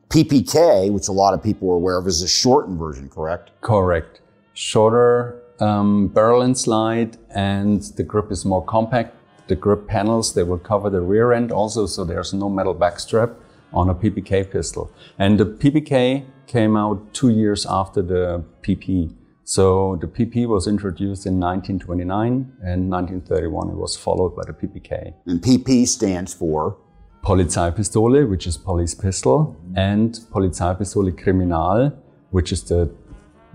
PPK, 0.09 0.91
which 0.91 1.07
a 1.07 1.11
lot 1.11 1.33
of 1.33 1.43
people 1.43 1.69
are 1.71 1.75
aware 1.75 1.97
of, 1.97 2.07
is 2.07 2.21
a 2.21 2.27
shortened 2.27 2.79
version, 2.79 3.09
correct? 3.09 3.51
correct. 3.61 4.21
Shorter 4.53 5.41
um, 5.59 6.07
barrel 6.07 6.41
and 6.41 6.57
slide 6.57 7.17
and 7.29 7.81
the 7.97 8.03
grip 8.03 8.31
is 8.31 8.45
more 8.45 8.63
compact. 8.63 9.15
The 9.47 9.55
grip 9.55 9.87
panels 9.87 10.33
they 10.33 10.43
will 10.43 10.57
cover 10.57 10.89
the 10.89 11.01
rear 11.01 11.31
end 11.31 11.51
also 11.51 11.85
so 11.85 12.03
there's 12.03 12.33
no 12.33 12.49
metal 12.49 12.75
backstrap 12.75 13.35
on 13.73 13.89
a 13.89 13.95
ppk 13.95 14.51
pistol. 14.51 14.91
And 15.17 15.39
the 15.39 15.45
ppk 15.45 16.25
came 16.47 16.75
out 16.75 17.13
two 17.13 17.29
years 17.29 17.65
after 17.65 18.01
the 18.01 18.43
pp 18.61 19.13
so 19.43 19.97
the 20.01 20.07
pp 20.07 20.47
was 20.47 20.67
introduced 20.67 21.25
in 21.25 21.39
1929 21.39 22.53
and 22.61 22.89
1931 22.89 23.69
it 23.69 23.75
was 23.75 23.95
followed 23.95 24.35
by 24.35 24.43
the 24.45 24.53
ppk 24.53 25.13
And 25.25 25.41
PP 25.41 25.87
stands 25.87 26.33
for 26.33 26.77
Polizeipistole, 27.23 28.29
which 28.29 28.47
is 28.47 28.57
police 28.57 28.93
pistol, 28.93 29.55
and 29.75 30.19
Polizeipistole 30.31 31.11
Kriminal, 31.11 31.95
which 32.31 32.51
is 32.51 32.63
the 32.63 32.89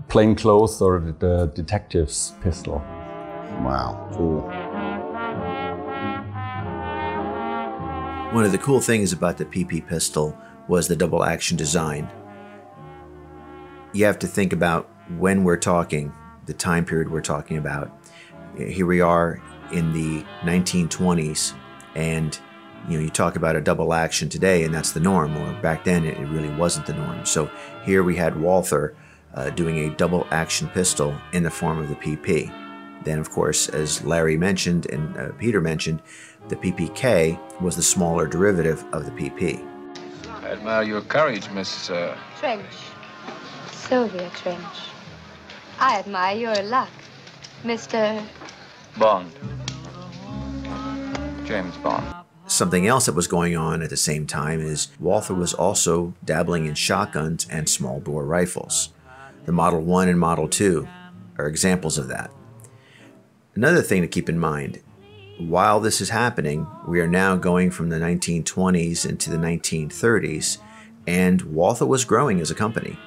plainclothes 0.07 0.81
or 0.81 0.99
the, 0.99 1.13
the 1.13 1.51
detective's 1.55 2.33
pistol. 2.41 2.75
wow, 3.63 4.09
cool. 4.13 4.41
One 8.33 8.45
of 8.45 8.51
the 8.51 8.57
cool 8.57 8.81
things 8.81 9.13
about 9.13 9.37
the 9.37 9.45
PP 9.45 9.87
pistol 9.87 10.35
was 10.67 10.87
the 10.87 10.95
double 10.95 11.23
action 11.23 11.55
design. 11.55 12.09
You 13.93 14.05
have 14.05 14.17
to 14.19 14.27
think 14.27 14.53
about 14.53 14.89
when 15.17 15.43
we're 15.43 15.57
talking, 15.57 16.11
the 16.47 16.53
time 16.53 16.83
period 16.83 17.11
we're 17.11 17.21
talking 17.21 17.57
about. 17.57 17.91
Here 18.57 18.87
we 18.87 19.01
are 19.01 19.41
in 19.71 19.93
the 19.93 20.23
1920s, 20.41 21.53
and 21.95 22.39
you 22.87 22.97
know 22.97 23.03
you 23.03 23.09
talk 23.09 23.35
about 23.35 23.55
a 23.55 23.61
double 23.61 23.93
action 23.93 24.29
today, 24.29 24.63
and 24.63 24.73
that's 24.73 24.91
the 24.91 24.99
norm. 24.99 25.35
Or 25.37 25.53
back 25.61 25.83
then, 25.83 26.05
it 26.05 26.17
it 26.17 26.25
really 26.27 26.53
wasn't 26.55 26.85
the 26.85 26.93
norm. 26.93 27.25
So 27.25 27.49
here 27.83 28.03
we 28.03 28.15
had 28.15 28.39
Walther 28.39 28.95
uh, 29.35 29.49
doing 29.51 29.79
a 29.79 29.95
double 29.95 30.27
action 30.31 30.67
pistol 30.69 31.15
in 31.31 31.43
the 31.43 31.49
form 31.49 31.79
of 31.79 31.89
the 31.89 31.95
PP. 31.95 32.51
Then, 33.03 33.19
of 33.19 33.29
course, 33.31 33.67
as 33.69 34.03
Larry 34.03 34.37
mentioned 34.37 34.85
and 34.89 35.17
uh, 35.17 35.31
Peter 35.37 35.59
mentioned, 35.59 36.01
the 36.47 36.55
PPK 36.55 37.37
was 37.61 37.75
the 37.75 37.83
smaller 37.83 38.27
derivative 38.27 38.83
of 38.93 39.05
the 39.05 39.11
PP. 39.11 39.67
I 40.27 40.51
admire 40.51 40.83
your 40.83 41.01
courage, 41.01 41.49
Miss. 41.51 41.89
Uh, 41.89 42.17
Trench. 42.39 42.65
Sylvia 43.71 44.29
Trench. 44.29 44.89
I 45.79 45.99
admire 45.99 46.37
your 46.37 46.61
luck, 46.63 46.91
Mr. 47.63 48.23
Bond. 48.97 49.31
James 51.45 51.75
Bond. 51.77 52.22
Something 52.45 52.87
else 52.87 53.05
that 53.05 53.15
was 53.15 53.27
going 53.27 53.55
on 53.55 53.81
at 53.81 53.89
the 53.89 53.97
same 53.97 54.27
time 54.27 54.59
is 54.59 54.89
Walther 54.99 55.33
was 55.33 55.53
also 55.53 56.13
dabbling 56.23 56.65
in 56.65 56.75
shotguns 56.75 57.47
and 57.49 57.69
small 57.69 57.99
bore 57.99 58.25
rifles. 58.25 58.89
The 59.45 59.51
Model 59.51 59.81
1 59.81 60.09
and 60.09 60.19
Model 60.19 60.47
2 60.47 60.87
are 61.37 61.47
examples 61.47 61.97
of 61.97 62.07
that. 62.09 62.31
Another 63.55 63.81
thing 63.81 64.01
to 64.01 64.07
keep 64.07 64.29
in 64.29 64.39
mind 64.39 64.81
while 65.37 65.79
this 65.79 65.99
is 65.99 66.09
happening, 66.09 66.67
we 66.87 66.99
are 66.99 67.07
now 67.07 67.35
going 67.35 67.71
from 67.71 67.89
the 67.89 67.97
1920s 67.97 69.07
into 69.07 69.29
the 69.29 69.37
1930s, 69.37 70.59
and 71.07 71.41
Walther 71.41 71.85
was 71.85 72.05
growing 72.05 72.39
as 72.39 72.51
a 72.51 72.55
company. 72.55 72.97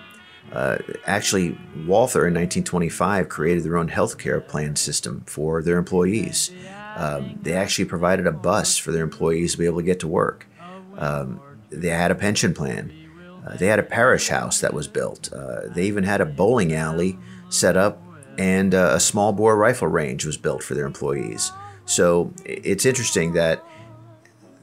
Uh, 0.52 0.78
actually, 1.06 1.58
Walther 1.86 2.26
in 2.26 2.34
1925 2.34 3.28
created 3.28 3.64
their 3.64 3.76
own 3.76 3.88
healthcare 3.88 4.46
plan 4.46 4.76
system 4.76 5.22
for 5.26 5.62
their 5.62 5.78
employees. 5.78 6.50
Um, 6.96 7.38
they 7.42 7.52
actually 7.52 7.84
provided 7.84 8.26
a 8.26 8.32
bus 8.32 8.78
for 8.78 8.90
their 8.90 9.04
employees 9.04 9.52
to 9.52 9.58
be 9.58 9.66
able 9.66 9.78
to 9.78 9.84
get 9.84 10.00
to 10.00 10.08
work. 10.08 10.46
Um, 10.96 11.40
they 11.70 11.88
had 11.88 12.10
a 12.10 12.14
pension 12.14 12.54
plan. 12.54 12.92
Uh, 13.46 13.56
they 13.56 13.66
had 13.66 13.78
a 13.78 13.82
parish 13.82 14.28
house 14.28 14.60
that 14.60 14.72
was 14.72 14.88
built. 14.88 15.32
Uh, 15.32 15.68
they 15.68 15.84
even 15.86 16.04
had 16.04 16.20
a 16.20 16.26
bowling 16.26 16.72
alley 16.72 17.18
set 17.50 17.76
up, 17.76 18.02
and 18.38 18.74
uh, 18.74 18.92
a 18.94 19.00
small 19.00 19.32
bore 19.32 19.56
rifle 19.56 19.88
range 19.88 20.24
was 20.24 20.36
built 20.36 20.62
for 20.62 20.74
their 20.74 20.86
employees. 20.86 21.52
So 21.84 22.32
it's 22.44 22.86
interesting 22.86 23.34
that 23.34 23.62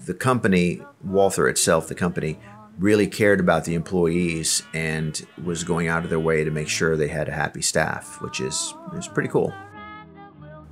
the 0.05 0.13
company, 0.13 0.81
Walther 1.03 1.47
itself, 1.47 1.87
the 1.87 1.95
company, 1.95 2.39
really 2.79 3.07
cared 3.07 3.39
about 3.39 3.65
the 3.65 3.75
employees 3.75 4.63
and 4.73 5.25
was 5.43 5.63
going 5.63 5.87
out 5.87 6.03
of 6.03 6.09
their 6.09 6.19
way 6.19 6.43
to 6.43 6.51
make 6.51 6.67
sure 6.67 6.97
they 6.97 7.07
had 7.07 7.29
a 7.29 7.31
happy 7.31 7.61
staff, 7.61 8.19
which 8.21 8.41
is, 8.41 8.73
is 8.97 9.07
pretty 9.07 9.29
cool. 9.29 9.53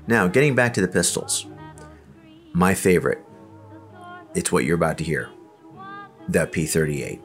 Now, 0.07 0.27
getting 0.27 0.55
back 0.55 0.73
to 0.73 0.81
the 0.81 0.87
pistols, 0.87 1.45
my 2.53 2.73
favorite, 2.73 3.23
it's 4.35 4.51
what 4.51 4.65
you're 4.65 4.75
about 4.75 4.97
to 4.99 5.03
hear 5.03 5.29
the 6.27 6.45
P 6.45 6.65
38. 6.65 7.21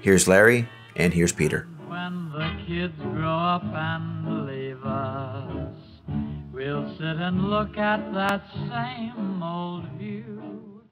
Here's 0.00 0.28
Larry, 0.28 0.68
and 0.96 1.14
here's 1.14 1.32
Peter. 1.32 1.68
When 1.88 2.30
the 2.32 2.50
kids 2.66 2.98
grow 3.00 3.36
up 3.38 3.64
and 3.64 4.46
leave 4.46 4.84
us, 4.84 5.74
we'll 6.52 6.94
sit 6.96 7.04
and 7.04 7.44
look 7.48 7.78
at 7.78 8.12
that 8.12 8.42
same 8.52 9.42
old 9.42 9.86
view. 9.98 10.82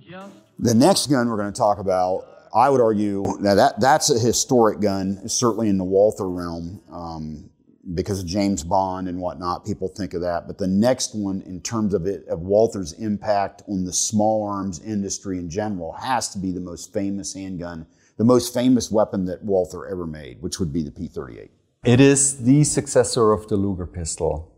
Just 0.00 0.32
The 0.58 0.74
next 0.74 1.08
gun 1.08 1.28
we're 1.28 1.36
going 1.36 1.52
to 1.52 1.58
talk 1.58 1.78
about, 1.78 2.24
I 2.54 2.70
would 2.70 2.80
argue, 2.80 3.22
now 3.40 3.54
that 3.54 3.80
that's 3.80 4.10
a 4.10 4.18
historic 4.18 4.80
gun, 4.80 5.28
certainly 5.28 5.68
in 5.68 5.78
the 5.78 5.84
Walther 5.84 6.28
realm, 6.28 6.80
um, 6.90 7.50
because 7.94 8.20
of 8.20 8.26
James 8.26 8.64
Bond 8.64 9.08
and 9.08 9.20
whatnot. 9.20 9.64
People 9.64 9.88
think 9.88 10.14
of 10.14 10.20
that, 10.22 10.46
but 10.46 10.58
the 10.58 10.66
next 10.66 11.14
one, 11.14 11.42
in 11.42 11.60
terms 11.60 11.94
of 11.94 12.06
it 12.06 12.26
of 12.28 12.40
Walther's 12.40 12.92
impact 12.94 13.62
on 13.68 13.84
the 13.84 13.92
small 13.92 14.46
arms 14.46 14.80
industry 14.82 15.38
in 15.38 15.48
general, 15.48 15.92
has 15.92 16.28
to 16.30 16.38
be 16.38 16.50
the 16.52 16.60
most 16.60 16.92
famous 16.92 17.34
handgun, 17.34 17.86
the 18.16 18.24
most 18.24 18.52
famous 18.52 18.90
weapon 18.90 19.24
that 19.26 19.44
Walther 19.44 19.86
ever 19.86 20.06
made, 20.06 20.42
which 20.42 20.58
would 20.58 20.72
be 20.72 20.82
the 20.82 20.90
P38. 20.90 21.48
It 21.84 22.00
is 22.00 22.38
the 22.42 22.64
successor 22.64 23.32
of 23.32 23.46
the 23.46 23.56
Luger 23.56 23.86
pistol. 23.86 24.52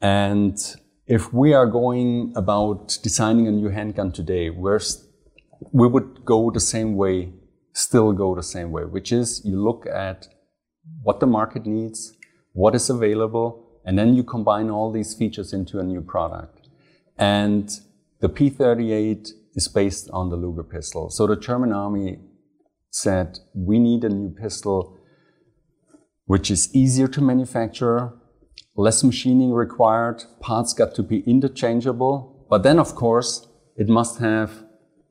And 0.00 0.56
if 1.06 1.32
we 1.32 1.52
are 1.52 1.66
going 1.66 2.32
about 2.36 2.98
designing 3.02 3.46
a 3.46 3.50
new 3.50 3.68
handgun 3.68 4.12
today, 4.12 4.48
we're, 4.48 4.76
s- 4.76 5.04
we 5.72 5.86
would 5.86 6.24
go 6.24 6.50
the 6.50 6.60
same 6.60 6.96
way, 6.96 7.32
still 7.74 8.12
go 8.12 8.34
the 8.34 8.42
same 8.42 8.70
way, 8.72 8.84
which 8.84 9.12
is 9.12 9.42
you 9.44 9.62
look 9.62 9.86
at 9.86 10.28
what 11.02 11.20
the 11.20 11.26
market 11.26 11.66
needs, 11.66 12.15
what 12.56 12.74
is 12.74 12.88
available, 12.88 13.62
and 13.84 13.98
then 13.98 14.14
you 14.14 14.24
combine 14.24 14.70
all 14.70 14.90
these 14.90 15.12
features 15.14 15.52
into 15.52 15.78
a 15.78 15.84
new 15.84 16.00
product. 16.00 16.68
And 17.18 17.70
the 18.20 18.30
P38 18.30 19.28
is 19.54 19.68
based 19.68 20.08
on 20.10 20.30
the 20.30 20.36
Luger 20.36 20.62
pistol. 20.62 21.10
So 21.10 21.26
the 21.26 21.36
German 21.36 21.72
army 21.72 22.18
said 22.90 23.38
we 23.54 23.78
need 23.78 24.04
a 24.04 24.08
new 24.08 24.30
pistol 24.30 24.98
which 26.24 26.50
is 26.50 26.74
easier 26.74 27.06
to 27.06 27.20
manufacture, 27.20 28.12
less 28.74 29.04
machining 29.04 29.52
required, 29.52 30.24
parts 30.40 30.72
got 30.72 30.94
to 30.94 31.02
be 31.02 31.20
interchangeable, 31.20 32.46
but 32.48 32.62
then 32.62 32.78
of 32.78 32.94
course 32.94 33.46
it 33.76 33.88
must 33.88 34.18
have 34.18 34.64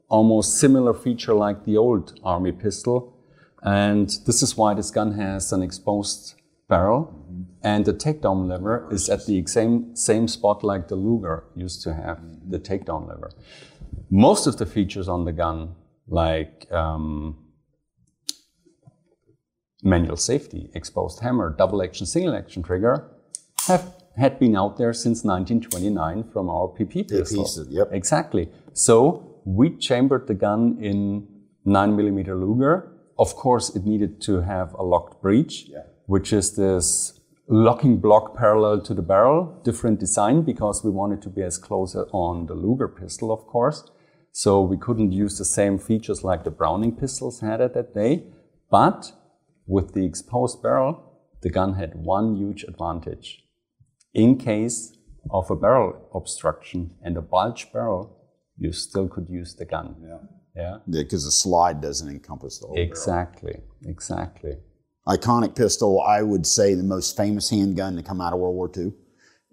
almost 0.10 0.58
similar 0.60 0.94
feature 0.96 1.36
like 1.36 1.64
the 1.64 1.78
old 1.78 2.20
army 2.24 2.52
pistol. 2.52 3.16
And 3.62 4.10
this 4.26 4.42
is 4.42 4.58
why 4.58 4.74
this 4.74 4.90
gun 4.90 5.14
has 5.14 5.54
an 5.54 5.62
exposed 5.62 6.36
barrel 6.68 7.25
and 7.64 7.86
the 7.86 7.94
takedown 7.94 8.48
lever 8.48 8.88
is 8.92 9.10
at 9.10 9.26
the 9.26 9.46
same, 9.48 9.96
same 9.96 10.28
spot 10.28 10.64
like 10.64 10.88
the 10.88 10.96
Luger 10.96 11.46
used 11.56 11.82
to 11.84 11.94
have 11.94 12.20
the 12.50 12.60
takedown 12.60 13.08
lever. 13.08 13.32
Most 14.10 14.48
of 14.48 14.58
the 14.58 14.66
features 14.66 15.08
on 15.08 15.26
the 15.26 15.32
gun, 15.32 15.76
like 16.08 16.72
um, 16.72 17.38
manual 19.84 20.18
safety, 20.18 20.70
exposed 20.74 21.22
hammer, 21.22 21.56
double 21.58 21.82
action, 21.82 22.06
single 22.06 22.36
action 22.36 22.62
trigger, 22.64 23.10
have 23.68 23.96
had 24.18 24.40
been 24.40 24.56
out 24.56 24.78
there 24.78 24.94
since 24.94 25.24
1929 25.24 26.24
from 26.32 26.50
our 26.50 26.68
PP 26.68 27.10
pistol. 27.10 27.44
pieces, 27.44 27.68
yep. 27.70 27.90
Exactly. 27.92 28.50
So 28.74 29.42
we 29.46 29.76
chambered 29.78 30.28
the 30.28 30.34
gun 30.34 30.78
in 30.80 31.28
9 31.66 31.96
millimeter 31.96 32.36
Luger. 32.36 32.92
Of 33.18 33.36
course, 33.36 33.76
it 33.76 33.86
needed 33.86 34.22
to 34.22 34.42
have 34.42 34.74
a 34.74 34.84
locked 34.84 35.22
breech, 35.22 35.70
which 36.06 36.32
is 36.32 36.56
this 36.56 37.15
locking 37.48 37.98
block 37.98 38.36
parallel 38.36 38.82
to 38.82 38.94
the 38.94 39.02
barrel, 39.02 39.62
different 39.64 40.00
design 40.00 40.42
because 40.42 40.84
we 40.84 40.92
wanted 40.92 41.22
to 41.24 41.30
be 41.30 41.44
as 41.44 41.58
close 41.58 41.96
on 41.96 42.48
the 42.48 42.54
Luger 42.54 42.88
pistol, 42.88 43.32
of 43.32 43.46
course. 43.46 43.90
So 44.32 44.62
we 44.62 44.78
couldn't 44.78 45.12
use 45.12 45.38
the 45.38 45.46
same 45.46 45.78
features 45.78 46.24
like 46.24 46.44
the 46.44 46.52
Browning 46.52 46.96
pistols 46.96 47.40
had 47.40 47.62
at 47.62 47.74
that 47.74 47.94
day. 47.94 48.26
But 48.70 49.12
with 49.66 49.94
the 49.94 50.06
exposed 50.06 50.62
barrel, 50.62 51.20
the 51.42 51.50
gun 51.50 51.76
had 51.76 51.96
one 51.96 52.36
huge 52.36 52.64
advantage. 52.64 53.44
In 54.14 54.38
case 54.38 54.98
of 55.30 55.50
a 55.50 55.56
barrel 55.56 56.10
obstruction 56.14 56.96
and 57.02 57.18
a 57.18 57.22
bulge 57.22 57.72
barrel, 57.72 58.18
you 58.58 58.72
still 58.72 59.08
could 59.08 59.30
use 59.30 59.56
the 59.56 59.66
gun. 59.66 59.96
Yeah. 60.02 60.18
Yeah. 60.56 60.78
Because 60.90 61.26
the 61.26 61.32
slide 61.32 61.82
doesn't 61.82 62.10
encompass 62.10 62.60
the 62.60 62.68
whole 62.68 62.76
barrel. 62.76 62.90
Exactly. 62.90 63.62
Exactly. 63.86 64.58
Exactly. 65.08 65.28
iconic 65.28 65.56
pistol, 65.56 66.02
I 66.02 66.22
would 66.22 66.46
say 66.46 66.74
the 66.74 66.84
most 66.84 67.16
famous 67.16 67.50
handgun 67.50 67.96
to 67.96 68.04
come 68.04 68.22
out 68.22 68.34
of 68.34 68.40
World 68.40 68.56
War 68.56 68.72
II. 68.76 68.92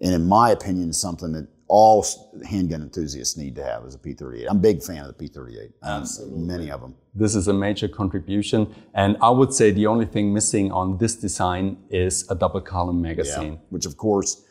And 0.01 0.13
in 0.13 0.27
my 0.27 0.51
opinion, 0.51 0.89
is 0.89 0.99
something 0.99 1.31
that 1.33 1.47
all 1.67 2.05
handgun 2.47 2.81
enthusiasts 2.81 3.37
need 3.37 3.55
to 3.55 3.63
have 3.63 3.85
is 3.85 3.95
a 3.95 3.97
P38. 3.97 4.45
I'm 4.49 4.57
a 4.57 4.59
big 4.59 4.83
fan 4.83 5.05
of 5.05 5.17
the 5.17 5.27
P38. 5.27 5.71
Absolutely. 5.83 6.39
Many 6.39 6.71
of 6.71 6.81
them. 6.81 6.95
This 7.15 7.35
is 7.35 7.47
a 7.47 7.53
major 7.53 7.87
contribution. 7.87 8.73
And 8.93 9.17
I 9.21 9.29
would 9.29 9.53
say 9.53 9.71
the 9.71 9.87
only 9.87 10.05
thing 10.05 10.33
missing 10.33 10.71
on 10.71 10.97
this 10.97 11.15
design 11.15 11.77
is 11.89 12.29
a 12.29 12.35
double 12.35 12.61
column 12.61 13.01
magazine. 13.01 13.59
Which, 13.69 13.85
of 13.85 13.97
course, 13.97 14.43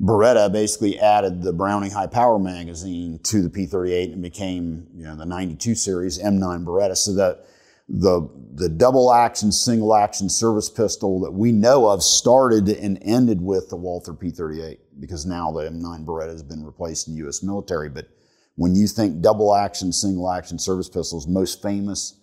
Beretta 0.00 0.52
basically 0.52 0.98
added 0.98 1.42
the 1.42 1.52
Browning 1.52 1.92
high 1.92 2.08
power 2.08 2.38
magazine 2.38 3.20
to 3.22 3.40
the 3.40 3.48
P38 3.48 4.12
and 4.12 4.22
became, 4.22 4.88
you 4.94 5.04
know, 5.04 5.14
the 5.14 5.24
92 5.24 5.74
series 5.74 6.18
M9 6.18 6.64
Beretta. 6.64 6.96
So 6.96 7.14
that 7.14 7.46
the 7.88 8.28
the 8.54 8.68
double 8.68 9.12
action, 9.12 9.50
single 9.50 9.94
action 9.94 10.28
service 10.28 10.68
pistol 10.68 11.20
that 11.20 11.32
we 11.32 11.52
know 11.52 11.88
of 11.88 12.02
started 12.02 12.68
and 12.68 12.98
ended 13.02 13.40
with 13.40 13.70
the 13.70 13.76
Walther 13.76 14.12
P38 14.12 14.78
because 15.00 15.24
now 15.24 15.50
the 15.50 15.62
M9 15.62 16.04
Beretta 16.04 16.32
has 16.32 16.42
been 16.42 16.64
replaced 16.64 17.08
in 17.08 17.14
the 17.14 17.18
U.S. 17.20 17.42
military. 17.42 17.88
But 17.88 18.08
when 18.56 18.74
you 18.74 18.86
think 18.86 19.22
double 19.22 19.54
action, 19.54 19.90
single 19.92 20.30
action 20.30 20.58
service 20.58 20.88
pistols, 20.88 21.26
most 21.26 21.62
famous 21.62 22.18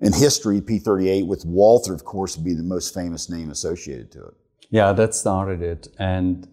in 0.00 0.12
history, 0.12 0.60
P38 0.60 1.26
with 1.26 1.44
Walther, 1.44 1.94
of 1.94 2.04
course, 2.04 2.36
would 2.36 2.44
be 2.44 2.54
the 2.54 2.62
most 2.62 2.94
famous 2.94 3.28
name 3.30 3.50
associated 3.50 4.10
to 4.12 4.24
it. 4.24 4.34
Yeah, 4.70 4.92
that 4.94 5.14
started 5.14 5.62
it. 5.62 5.88
And 5.98 6.48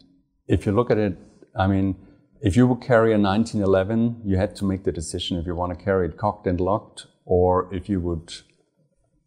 if 0.47 0.65
you 0.65 0.71
look 0.73 0.91
at 0.91 0.97
it, 0.97 1.17
I 1.57 1.67
mean, 1.67 1.95
if 2.41 2.55
you 2.55 2.67
would 2.67 2.81
carry 2.81 3.13
a 3.13 3.17
1911, 3.17 4.21
you 4.25 4.37
had 4.37 4.55
to 4.57 4.65
make 4.65 4.83
the 4.83 4.91
decision 4.91 5.37
if 5.37 5.47
you 5.47 5.55
want 5.55 5.77
to 5.77 5.83
carry 5.83 6.07
it 6.07 6.17
cocked 6.17 6.45
and 6.47 6.59
locked 6.59 7.07
or 7.29 7.71
if 7.71 7.87
you 7.87 8.01
would 8.01 8.33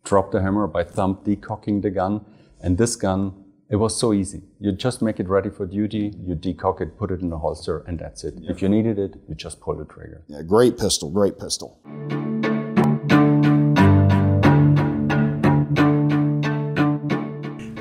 drop 0.05 0.33
the 0.33 0.43
hammer 0.43 0.67
by 0.67 0.83
thumb 0.83 1.17
decocking 1.25 1.81
the 1.81 1.91
gun. 1.91 2.25
And 2.61 2.77
this 2.77 2.97
gun, 2.97 3.33
it 3.71 3.77
was 3.77 3.99
so 3.99 4.13
easy. 4.13 4.43
You 4.59 4.73
just 4.73 5.03
make 5.03 5.21
it 5.21 5.29
ready 5.29 5.51
for 5.51 5.67
duty, 5.67 6.13
you 6.27 6.35
decock 6.35 6.81
it, 6.81 6.99
put 6.99 7.13
it 7.13 7.21
in 7.21 7.31
the 7.31 7.39
holster, 7.39 7.85
and 7.87 7.99
that's 7.99 8.25
it. 8.25 8.35
If 8.43 8.61
you 8.61 8.69
needed 8.69 8.99
it, 8.99 9.15
you 9.29 9.37
just 9.37 9.61
pull 9.61 9.77
the 9.77 9.85
trigger. 9.85 10.25
Yeah, 10.27 10.43
great 10.43 10.79
pistol, 10.79 11.11
great 11.11 11.39
pistol. 11.39 11.81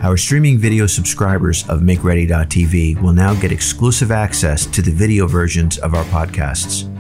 Our 0.03 0.17
streaming 0.17 0.57
video 0.57 0.88
subscribers 0.88 1.67
of 1.67 1.81
MakeReady.tv 1.81 3.01
will 3.01 3.13
now 3.13 3.34
get 3.34 3.51
exclusive 3.51 4.12
access 4.12 4.65
to 4.67 4.81
the 4.81 4.91
video 4.91 5.25
versions 5.25 5.77
of 5.79 5.93
our 5.93 6.03
podcasts. 6.05 6.90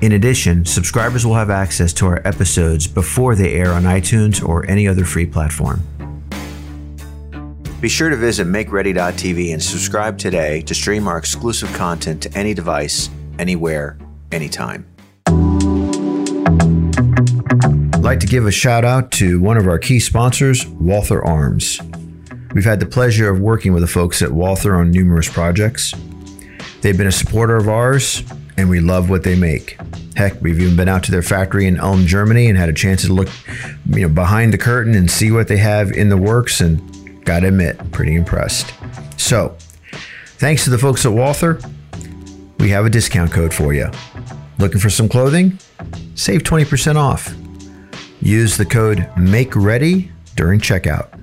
In 0.00 0.12
addition, 0.12 0.64
subscribers 0.64 1.26
will 1.26 1.34
have 1.34 1.50
access 1.50 1.92
to 1.94 2.06
our 2.06 2.22
episodes 2.24 2.86
before 2.86 3.34
they 3.34 3.54
air 3.54 3.72
on 3.72 3.82
iTunes 3.82 4.46
or 4.46 4.64
any 4.70 4.86
other 4.86 5.04
free 5.04 5.26
platform. 5.26 5.82
Be 7.80 7.88
sure 7.88 8.08
to 8.08 8.16
visit 8.16 8.46
MakeReady.tv 8.46 9.52
and 9.52 9.62
subscribe 9.62 10.16
today 10.16 10.62
to 10.62 10.74
stream 10.74 11.08
our 11.08 11.18
exclusive 11.18 11.72
content 11.74 12.22
to 12.22 12.38
any 12.38 12.54
device, 12.54 13.10
anywhere, 13.40 13.98
anytime. 14.30 14.86
I'd 17.94 18.04
like 18.04 18.20
to 18.20 18.26
give 18.26 18.46
a 18.46 18.52
shout 18.52 18.84
out 18.84 19.10
to 19.12 19.40
one 19.40 19.56
of 19.56 19.66
our 19.66 19.78
key 19.78 19.98
sponsors, 19.98 20.64
Walther 20.66 21.24
Arms. 21.24 21.80
We've 22.54 22.64
had 22.64 22.78
the 22.78 22.86
pleasure 22.86 23.30
of 23.30 23.40
working 23.40 23.72
with 23.72 23.82
the 23.82 23.88
folks 23.88 24.22
at 24.22 24.30
Walther 24.30 24.76
on 24.76 24.92
numerous 24.92 25.28
projects. 25.28 25.92
They've 26.82 26.96
been 26.96 27.08
a 27.08 27.12
supporter 27.12 27.56
of 27.56 27.68
ours, 27.68 28.22
and 28.58 28.68
we 28.68 28.80
love 28.80 29.08
what 29.08 29.22
they 29.22 29.36
make. 29.36 29.78
Heck, 30.16 30.42
we've 30.42 30.60
even 30.60 30.76
been 30.76 30.88
out 30.88 31.04
to 31.04 31.12
their 31.12 31.22
factory 31.22 31.66
in 31.66 31.78
Ulm, 31.78 32.06
Germany, 32.06 32.48
and 32.48 32.58
had 32.58 32.68
a 32.68 32.72
chance 32.72 33.02
to 33.02 33.12
look, 33.12 33.28
you 33.88 34.02
know, 34.02 34.08
behind 34.08 34.52
the 34.52 34.58
curtain 34.58 34.96
and 34.96 35.08
see 35.08 35.30
what 35.30 35.46
they 35.46 35.56
have 35.56 35.92
in 35.92 36.08
the 36.08 36.16
works. 36.16 36.60
And 36.60 37.24
gotta 37.24 37.48
admit, 37.48 37.92
pretty 37.92 38.16
impressed. 38.16 38.74
So, 39.16 39.56
thanks 40.38 40.64
to 40.64 40.70
the 40.70 40.78
folks 40.78 41.06
at 41.06 41.12
Walther, 41.12 41.60
we 42.58 42.70
have 42.70 42.84
a 42.84 42.90
discount 42.90 43.30
code 43.30 43.54
for 43.54 43.72
you. 43.72 43.90
Looking 44.58 44.80
for 44.80 44.90
some 44.90 45.08
clothing? 45.08 45.60
Save 46.16 46.42
20% 46.42 46.96
off. 46.96 47.32
Use 48.20 48.56
the 48.56 48.66
code 48.66 49.08
MAKEREADY 49.16 50.10
during 50.34 50.58
checkout. 50.58 51.17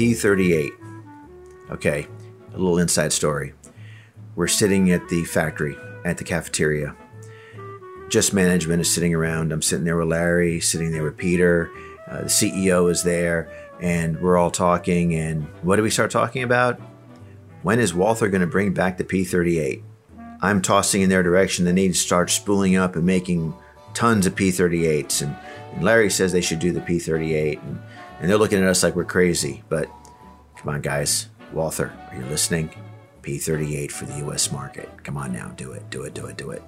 P38. 0.00 0.70
Okay, 1.72 2.06
a 2.54 2.56
little 2.56 2.78
inside 2.78 3.12
story. 3.12 3.52
We're 4.34 4.48
sitting 4.48 4.92
at 4.92 5.06
the 5.10 5.24
factory, 5.24 5.76
at 6.06 6.16
the 6.16 6.24
cafeteria. 6.24 6.96
Just 8.08 8.32
management 8.32 8.80
is 8.80 8.90
sitting 8.90 9.14
around. 9.14 9.52
I'm 9.52 9.60
sitting 9.60 9.84
there 9.84 9.98
with 9.98 10.08
Larry, 10.08 10.58
sitting 10.60 10.92
there 10.92 11.02
with 11.02 11.18
Peter. 11.18 11.70
Uh, 12.08 12.22
the 12.22 12.28
CEO 12.28 12.90
is 12.90 13.02
there, 13.02 13.50
and 13.82 14.18
we're 14.22 14.38
all 14.38 14.50
talking. 14.50 15.14
And 15.14 15.44
what 15.60 15.76
do 15.76 15.82
we 15.82 15.90
start 15.90 16.10
talking 16.10 16.44
about? 16.44 16.80
When 17.62 17.78
is 17.78 17.92
Walther 17.92 18.30
going 18.30 18.40
to 18.40 18.46
bring 18.46 18.72
back 18.72 18.96
the 18.96 19.04
P38? 19.04 19.82
I'm 20.40 20.62
tossing 20.62 21.02
in 21.02 21.10
their 21.10 21.22
direction 21.22 21.66
They 21.66 21.72
need 21.74 21.92
to 21.92 21.98
start 21.98 22.30
spooling 22.30 22.74
up 22.74 22.96
and 22.96 23.04
making 23.04 23.52
tons 23.92 24.26
of 24.26 24.34
P38s. 24.34 25.20
And, 25.20 25.36
and 25.74 25.84
Larry 25.84 26.08
says 26.08 26.32
they 26.32 26.40
should 26.40 26.58
do 26.58 26.72
the 26.72 26.80
P38. 26.80 27.62
And, 27.62 27.82
and 28.20 28.30
they're 28.30 28.38
looking 28.38 28.62
at 28.62 28.68
us 28.68 28.82
like 28.82 28.94
we're 28.94 29.04
crazy. 29.04 29.62
But 29.68 29.88
come 30.56 30.74
on, 30.74 30.80
guys. 30.80 31.28
Walther, 31.52 31.92
are 32.10 32.16
you 32.16 32.24
listening? 32.26 32.70
P38 33.22 33.90
for 33.90 34.04
the 34.06 34.26
US 34.26 34.52
market. 34.52 34.88
Come 35.02 35.16
on 35.16 35.32
now, 35.32 35.48
do 35.56 35.72
it, 35.72 35.88
do 35.90 36.02
it, 36.04 36.14
do 36.14 36.26
it, 36.26 36.36
do 36.36 36.50
it. 36.50 36.62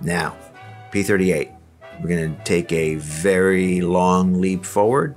Now, 0.00 0.36
P38. 0.92 1.52
We're 2.00 2.08
going 2.08 2.36
to 2.36 2.44
take 2.44 2.72
a 2.72 2.96
very 2.96 3.80
long 3.80 4.40
leap 4.40 4.66
forward. 4.66 5.16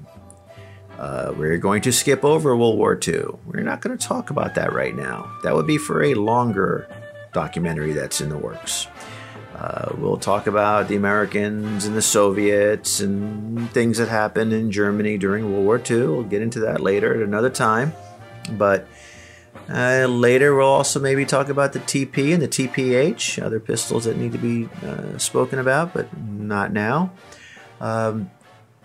Uh, 0.97 1.33
we're 1.35 1.57
going 1.57 1.81
to 1.81 1.91
skip 1.91 2.23
over 2.23 2.55
World 2.55 2.77
War 2.77 2.97
II. 3.05 3.23
We're 3.45 3.63
not 3.63 3.81
going 3.81 3.97
to 3.97 4.07
talk 4.07 4.29
about 4.29 4.55
that 4.55 4.71
right 4.71 4.95
now. 4.95 5.29
That 5.43 5.55
would 5.55 5.67
be 5.67 5.77
for 5.77 6.03
a 6.03 6.13
longer 6.13 6.87
documentary 7.33 7.93
that's 7.93 8.21
in 8.21 8.29
the 8.29 8.37
works. 8.37 8.87
Uh, 9.59 9.93
we'll 9.97 10.17
talk 10.17 10.47
about 10.47 10.87
the 10.87 10.95
Americans 10.95 11.85
and 11.85 11.93
the 11.93 12.01
Soviets 12.01 13.01
and 13.01 13.69
things 13.71 13.97
that 13.97 14.07
happened 14.07 14.53
in 14.53 14.71
Germany 14.71 15.17
during 15.17 15.51
World 15.51 15.65
War 15.65 15.77
II. 15.77 16.07
We'll 16.07 16.23
get 16.23 16.41
into 16.41 16.61
that 16.61 16.79
later 16.79 17.13
at 17.13 17.21
another 17.21 17.49
time. 17.49 17.91
But 18.51 18.87
uh, 19.67 20.05
later, 20.05 20.55
we'll 20.55 20.65
also 20.65 20.97
maybe 21.01 21.25
talk 21.25 21.49
about 21.49 21.73
the 21.73 21.79
TP 21.79 22.33
and 22.33 22.41
the 22.41 22.47
TPH, 22.47 23.43
other 23.43 23.59
pistols 23.59 24.05
that 24.05 24.15
need 24.15 24.31
to 24.31 24.37
be 24.37 24.69
uh, 24.81 25.17
spoken 25.17 25.59
about, 25.59 25.93
but 25.93 26.17
not 26.17 26.71
now. 26.71 27.11
Um, 27.81 28.31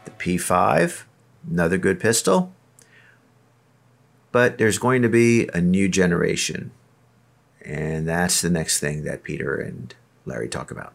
the 0.05 0.11
P5, 0.11 1.05
another 1.49 1.79
good 1.79 2.01
pistol. 2.01 2.53
But 4.33 4.59
there's 4.59 4.79
going 4.79 5.03
to 5.03 5.09
be 5.09 5.49
a 5.55 5.61
new 5.61 5.89
generation. 5.89 6.73
And 7.65 8.09
that's 8.09 8.41
the 8.41 8.51
next 8.51 8.81
thing 8.81 9.05
that 9.05 9.23
Peter 9.23 9.55
and 9.55 9.95
Larry 10.27 10.49
talk 10.49 10.71
about. 10.71 10.93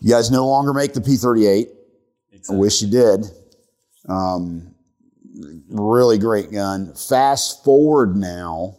You 0.00 0.10
guys 0.10 0.30
no 0.30 0.46
longer 0.46 0.72
make 0.72 0.92
the 0.92 1.00
P38. 1.00 1.68
I 2.48 2.54
wish 2.54 2.82
you 2.82 2.90
did. 2.90 3.24
Um, 4.08 4.74
really 5.68 6.18
great 6.18 6.52
gun. 6.52 6.94
Fast 6.94 7.64
forward 7.64 8.16
now, 8.16 8.76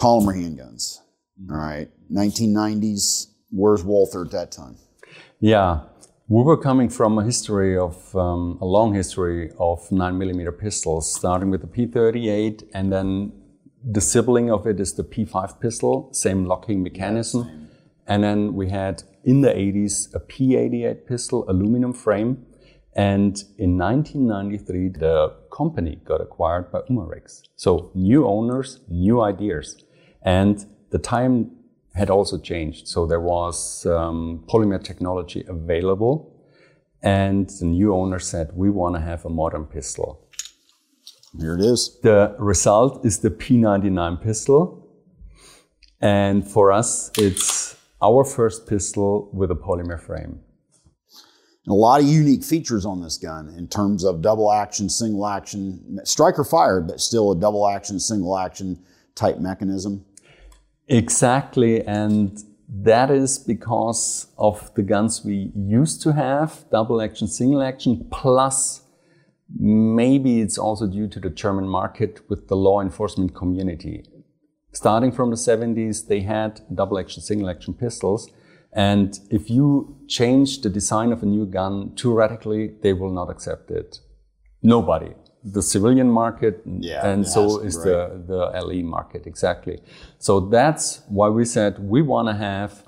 polymer 0.00 0.34
handguns. 0.34 1.00
All 1.50 1.56
right, 1.56 1.90
1990s. 2.12 3.26
Where's 3.50 3.84
Walther 3.84 4.24
at 4.24 4.30
that 4.30 4.50
time? 4.50 4.76
Yeah, 5.40 5.80
we 6.28 6.42
were 6.42 6.56
coming 6.56 6.88
from 6.88 7.18
a 7.18 7.24
history 7.24 7.76
of 7.76 8.16
um, 8.16 8.56
a 8.60 8.64
long 8.64 8.94
history 8.94 9.50
of 9.58 9.90
nine 9.92 10.16
millimeter 10.16 10.52
pistols, 10.52 11.12
starting 11.12 11.50
with 11.50 11.60
the 11.60 11.66
P38, 11.66 12.64
and 12.72 12.90
then 12.90 13.32
the 13.84 14.00
sibling 14.00 14.50
of 14.50 14.66
it 14.66 14.80
is 14.80 14.94
the 14.94 15.04
P5 15.04 15.60
pistol, 15.60 16.08
same 16.12 16.46
locking 16.46 16.82
mechanism, 16.82 17.68
and 18.06 18.22
then 18.22 18.54
we 18.54 18.70
had 18.70 19.02
in 19.24 19.42
the 19.42 19.50
80s 19.50 20.14
a 20.14 20.20
P88 20.20 21.06
pistol, 21.06 21.44
aluminum 21.48 21.92
frame, 21.92 22.46
and 22.96 23.42
in 23.58 23.76
1993 23.76 24.88
the 24.88 25.34
company 25.52 26.00
got 26.04 26.20
acquired 26.20 26.70
by 26.70 26.80
Umarex. 26.90 27.42
So 27.56 27.90
new 27.94 28.26
owners, 28.26 28.80
new 28.88 29.20
ideas, 29.20 29.82
and 30.22 30.64
the 30.90 30.98
time 30.98 31.50
had 31.94 32.10
also 32.10 32.38
changed. 32.38 32.88
So 32.88 33.06
there 33.06 33.20
was 33.20 33.86
um, 33.86 34.44
polymer 34.48 34.82
technology 34.82 35.44
available, 35.48 36.32
and 37.02 37.48
the 37.60 37.66
new 37.66 37.94
owner 37.94 38.18
said, 38.18 38.50
"We 38.54 38.70
want 38.70 38.94
to 38.94 39.00
have 39.00 39.24
a 39.24 39.30
modern 39.30 39.66
pistol." 39.66 40.23
Here 41.38 41.54
it 41.54 41.60
is. 41.60 41.98
The 42.02 42.36
result 42.38 43.04
is 43.04 43.18
the 43.18 43.30
P99 43.30 44.22
pistol, 44.22 44.88
and 46.00 46.46
for 46.46 46.70
us, 46.70 47.10
it's 47.18 47.76
our 48.00 48.24
first 48.24 48.68
pistol 48.68 49.30
with 49.32 49.50
a 49.50 49.56
polymer 49.56 50.00
frame. 50.00 50.40
And 51.66 51.72
a 51.72 51.74
lot 51.74 52.00
of 52.00 52.06
unique 52.06 52.44
features 52.44 52.86
on 52.86 53.02
this 53.02 53.16
gun 53.16 53.48
in 53.56 53.66
terms 53.66 54.04
of 54.04 54.22
double 54.22 54.52
action, 54.52 54.88
single 54.88 55.26
action, 55.26 55.98
striker 56.04 56.44
fired, 56.44 56.86
but 56.86 57.00
still 57.00 57.32
a 57.32 57.36
double 57.36 57.66
action, 57.66 57.98
single 57.98 58.38
action 58.38 58.84
type 59.16 59.38
mechanism. 59.38 60.04
Exactly, 60.86 61.84
and 61.84 62.44
that 62.68 63.10
is 63.10 63.38
because 63.38 64.28
of 64.38 64.72
the 64.74 64.82
guns 64.82 65.24
we 65.24 65.50
used 65.56 66.00
to 66.02 66.12
have, 66.12 66.64
double 66.70 67.00
action, 67.02 67.26
single 67.26 67.62
action, 67.62 68.06
plus 68.12 68.82
maybe 69.58 70.40
it's 70.40 70.58
also 70.58 70.86
due 70.86 71.08
to 71.08 71.20
the 71.20 71.30
German 71.30 71.68
market 71.68 72.20
with 72.28 72.48
the 72.48 72.56
law 72.56 72.80
enforcement 72.80 73.34
community. 73.34 74.04
Starting 74.72 75.12
from 75.12 75.30
the 75.30 75.36
70s, 75.36 76.08
they 76.08 76.20
had 76.20 76.60
double 76.74 76.98
action, 76.98 77.22
single 77.22 77.48
action 77.48 77.74
pistols. 77.74 78.30
And 78.72 79.18
if 79.30 79.48
you 79.48 79.96
change 80.08 80.62
the 80.62 80.70
design 80.70 81.12
of 81.12 81.22
a 81.22 81.26
new 81.26 81.46
gun 81.46 81.94
too 81.94 82.12
radically, 82.12 82.72
they 82.82 82.92
will 82.92 83.12
not 83.12 83.30
accept 83.30 83.70
it. 83.70 84.00
Nobody. 84.62 85.12
The 85.44 85.62
civilian 85.62 86.10
market, 86.10 86.62
Yeah, 86.66 87.06
and 87.06 87.28
so 87.28 87.60
is 87.60 87.76
right. 87.76 87.84
the, 87.84 88.50
the 88.52 88.60
LE 88.66 88.82
market, 88.82 89.26
exactly. 89.26 89.78
So 90.18 90.40
that's 90.40 91.02
why 91.08 91.28
we 91.28 91.44
said 91.44 91.78
we 91.78 92.02
want 92.02 92.28
to 92.28 92.34
have 92.34 92.82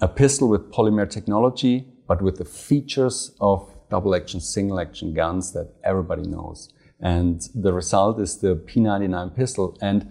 a 0.00 0.06
pistol 0.06 0.48
with 0.48 0.70
polymer 0.70 1.08
technology, 1.10 1.88
but 2.06 2.22
with 2.22 2.36
the 2.36 2.44
features 2.44 3.34
of 3.40 3.74
double 3.90 4.14
action, 4.14 4.40
single 4.40 4.80
action 4.80 5.14
guns 5.14 5.52
that 5.52 5.72
everybody 5.84 6.22
knows. 6.22 6.72
And 7.00 7.40
the 7.54 7.72
result 7.72 8.20
is 8.20 8.38
the 8.38 8.56
P99 8.56 9.36
pistol. 9.36 9.76
And 9.80 10.10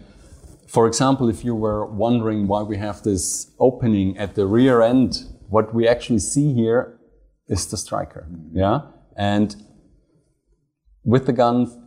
for 0.68 0.88
example, 0.88 1.30
if 1.30 1.44
you 1.44 1.56
were 1.56 1.86
wondering 1.86 2.48
why 2.48 2.62
we 2.62 2.78
have 2.78 3.04
this 3.04 3.52
opening 3.60 4.18
at 4.18 4.36
the 4.36 4.46
rear 4.46 4.82
end, 4.82 5.24
what 5.50 5.74
we 5.74 5.88
actually 5.88 6.20
see 6.20 6.54
here 6.54 7.00
is 7.48 7.68
the 7.68 7.78
striker. 7.78 8.28
Yeah. 8.52 8.82
And 9.16 9.56
with 11.04 11.26
the 11.26 11.34
gun 11.34 11.87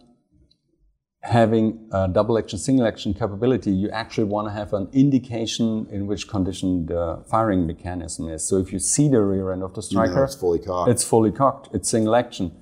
having 1.23 1.89
a 1.93 2.09
double 2.09 2.39
action, 2.39 2.59
single 2.59 2.87
action 2.87 3.13
capability, 3.13 3.71
you 3.71 3.91
actually 3.91 4.25
want 4.25 4.49
to 4.49 4.53
have 4.53 4.73
an 4.73 4.89
indication 4.93 5.87
in 5.91 6.07
which 6.07 6.29
condition 6.29 6.87
the 6.87 6.99
uh, 7.01 7.23
firing 7.25 7.67
mechanism 7.67 8.29
is. 8.29 8.47
So 8.49 8.57
if 8.57 8.73
you 8.73 8.79
see 8.79 9.09
the 9.09 9.21
rear 9.21 9.53
end 9.53 9.63
of 9.63 9.75
the 9.75 9.83
striker, 9.83 10.25
it's 10.25 10.35
fully 10.35 10.59
cocked. 10.59 10.91
it's 10.91 11.05
fully 11.05 11.31
cocked. 11.31 11.69
It's 11.75 11.89
single 11.91 12.17
action. 12.17 12.53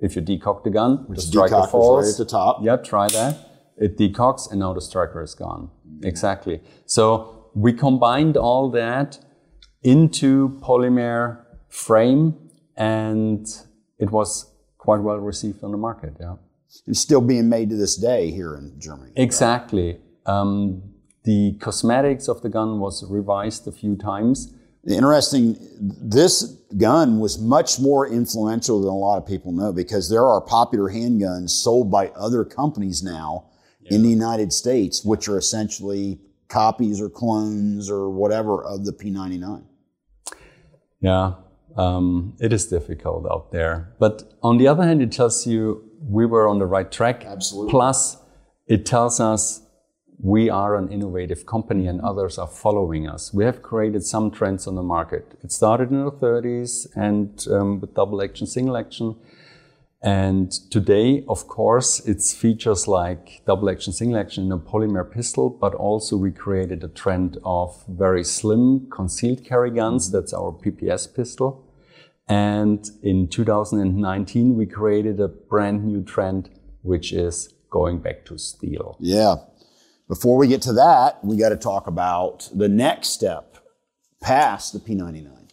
If 0.00 0.16
you 0.16 0.22
decock 0.22 0.64
the 0.64 0.70
gun, 0.70 1.04
the 1.04 1.10
Which 1.10 1.20
striker 1.20 1.66
falls. 1.66 2.04
right 2.04 2.12
at 2.12 2.18
the 2.18 2.24
top. 2.24 2.60
Yeah, 2.62 2.76
try 2.76 3.08
that. 3.08 3.36
It 3.76 3.96
decocks 3.96 4.50
and 4.50 4.60
now 4.60 4.72
the 4.72 4.80
striker 4.80 5.22
is 5.22 5.34
gone. 5.34 5.70
Mm-hmm. 5.88 6.06
Exactly. 6.06 6.60
So 6.86 7.50
we 7.54 7.72
combined 7.72 8.36
all 8.36 8.70
that 8.70 9.18
into 9.82 10.58
polymer 10.60 11.44
frame 11.68 12.34
and 12.76 13.46
it 13.98 14.10
was 14.10 14.52
quite 14.78 15.00
well 15.00 15.18
received 15.18 15.62
on 15.62 15.70
the 15.70 15.78
market. 15.78 16.14
Yeah. 16.20 16.36
It's 16.86 17.00
still 17.00 17.20
being 17.20 17.48
made 17.48 17.70
to 17.70 17.76
this 17.76 17.96
day 17.96 18.30
here 18.30 18.56
in 18.56 18.78
Germany. 18.78 19.12
Exactly. 19.16 20.00
Um, 20.26 20.82
the 21.24 21.54
cosmetics 21.60 22.28
of 22.28 22.42
the 22.42 22.48
gun 22.48 22.80
was 22.80 23.04
revised 23.08 23.66
a 23.66 23.72
few 23.72 23.96
times. 23.96 24.54
Interesting, 24.86 25.56
this 25.80 26.44
gun 26.76 27.18
was 27.18 27.38
much 27.38 27.78
more 27.78 28.08
influential 28.08 28.80
than 28.80 28.88
a 28.88 28.96
lot 28.96 29.18
of 29.18 29.26
people 29.26 29.52
know 29.52 29.72
because 29.72 30.08
there 30.08 30.24
are 30.24 30.40
popular 30.40 30.90
handguns 30.90 31.50
sold 31.50 31.90
by 31.90 32.08
other 32.08 32.44
companies 32.44 33.02
now 33.02 33.46
in 33.90 34.02
the 34.02 34.08
United 34.08 34.52
States, 34.52 35.04
which 35.04 35.28
are 35.28 35.38
essentially 35.38 36.20
copies 36.48 37.00
or 37.00 37.08
clones 37.08 37.90
or 37.90 38.10
whatever 38.10 38.64
of 38.64 38.84
the 38.84 38.92
P99. 38.92 39.64
Yeah, 41.00 41.34
um, 41.76 42.36
it 42.40 42.52
is 42.52 42.66
difficult 42.66 43.26
out 43.30 43.52
there. 43.52 43.94
But 43.98 44.34
on 44.42 44.58
the 44.58 44.66
other 44.66 44.82
hand, 44.82 45.02
it 45.02 45.12
tells 45.12 45.46
you 45.46 45.87
we 46.00 46.26
were 46.26 46.48
on 46.48 46.58
the 46.58 46.66
right 46.66 46.90
track. 46.90 47.24
Absolutely. 47.24 47.70
Plus, 47.70 48.16
it 48.66 48.86
tells 48.86 49.20
us 49.20 49.62
we 50.20 50.50
are 50.50 50.76
an 50.76 50.88
innovative 50.90 51.46
company 51.46 51.86
and 51.86 52.00
others 52.00 52.38
are 52.38 52.48
following 52.48 53.08
us. 53.08 53.32
We 53.32 53.44
have 53.44 53.62
created 53.62 54.04
some 54.04 54.30
trends 54.30 54.66
on 54.66 54.74
the 54.74 54.82
market. 54.82 55.38
It 55.44 55.52
started 55.52 55.90
in 55.90 56.04
the 56.04 56.10
30s 56.10 56.88
and 56.96 57.46
um, 57.50 57.80
with 57.80 57.94
double 57.94 58.20
action, 58.20 58.46
single 58.46 58.76
action. 58.76 59.16
And 60.02 60.52
today, 60.70 61.24
of 61.28 61.48
course, 61.48 62.00
it's 62.06 62.32
features 62.32 62.86
like 62.86 63.42
double 63.46 63.68
action, 63.68 63.92
single 63.92 64.18
action 64.18 64.44
in 64.44 64.52
a 64.52 64.58
polymer 64.58 65.08
pistol, 65.08 65.50
but 65.50 65.74
also 65.74 66.16
we 66.16 66.30
created 66.30 66.84
a 66.84 66.88
trend 66.88 67.38
of 67.44 67.84
very 67.88 68.22
slim 68.22 68.88
concealed 68.90 69.44
carry 69.44 69.70
guns. 69.70 70.10
That's 70.10 70.32
our 70.32 70.52
PPS 70.52 71.14
pistol. 71.14 71.67
And 72.28 72.88
in 73.02 73.28
2019, 73.28 74.54
we 74.54 74.66
created 74.66 75.18
a 75.18 75.28
brand 75.28 75.84
new 75.84 76.02
trend, 76.02 76.50
which 76.82 77.12
is 77.12 77.54
going 77.70 78.00
back 78.00 78.24
to 78.26 78.38
steel. 78.38 78.96
Yeah. 79.00 79.36
Before 80.08 80.36
we 80.36 80.46
get 80.46 80.62
to 80.62 80.72
that, 80.74 81.24
we 81.24 81.36
got 81.36 81.50
to 81.50 81.56
talk 81.56 81.86
about 81.86 82.48
the 82.54 82.68
next 82.68 83.08
step 83.08 83.58
past 84.20 84.72
the 84.72 84.78
P99, 84.78 85.50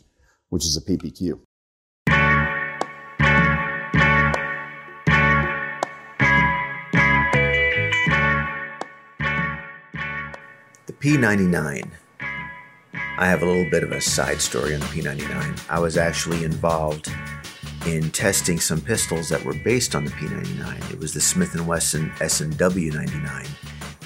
which 0.49 0.65
is 0.65 0.75
a 0.75 0.81
PPQ. 0.81 1.39
The 10.87 10.93
P99. 10.93 11.91
I 13.17 13.27
have 13.27 13.43
a 13.43 13.45
little 13.45 13.69
bit 13.69 13.83
of 13.83 13.93
a 13.93 14.01
side 14.01 14.41
story 14.41 14.73
on 14.73 14.81
the 14.81 14.87
P99. 14.87 15.69
I 15.69 15.79
was 15.79 15.95
actually 15.95 16.43
involved 16.43 17.09
in 17.87 18.11
testing 18.11 18.59
some 18.59 18.81
pistols 18.81 19.29
that 19.29 19.43
were 19.45 19.53
based 19.53 19.95
on 19.95 20.03
the 20.03 20.11
P99. 20.11 20.91
It 20.91 20.99
was 20.99 21.13
the 21.13 21.21
Smith 21.21 21.55
& 21.61 21.65
Wesson 21.65 22.11
S&W 22.19 22.91
99. 22.91 23.45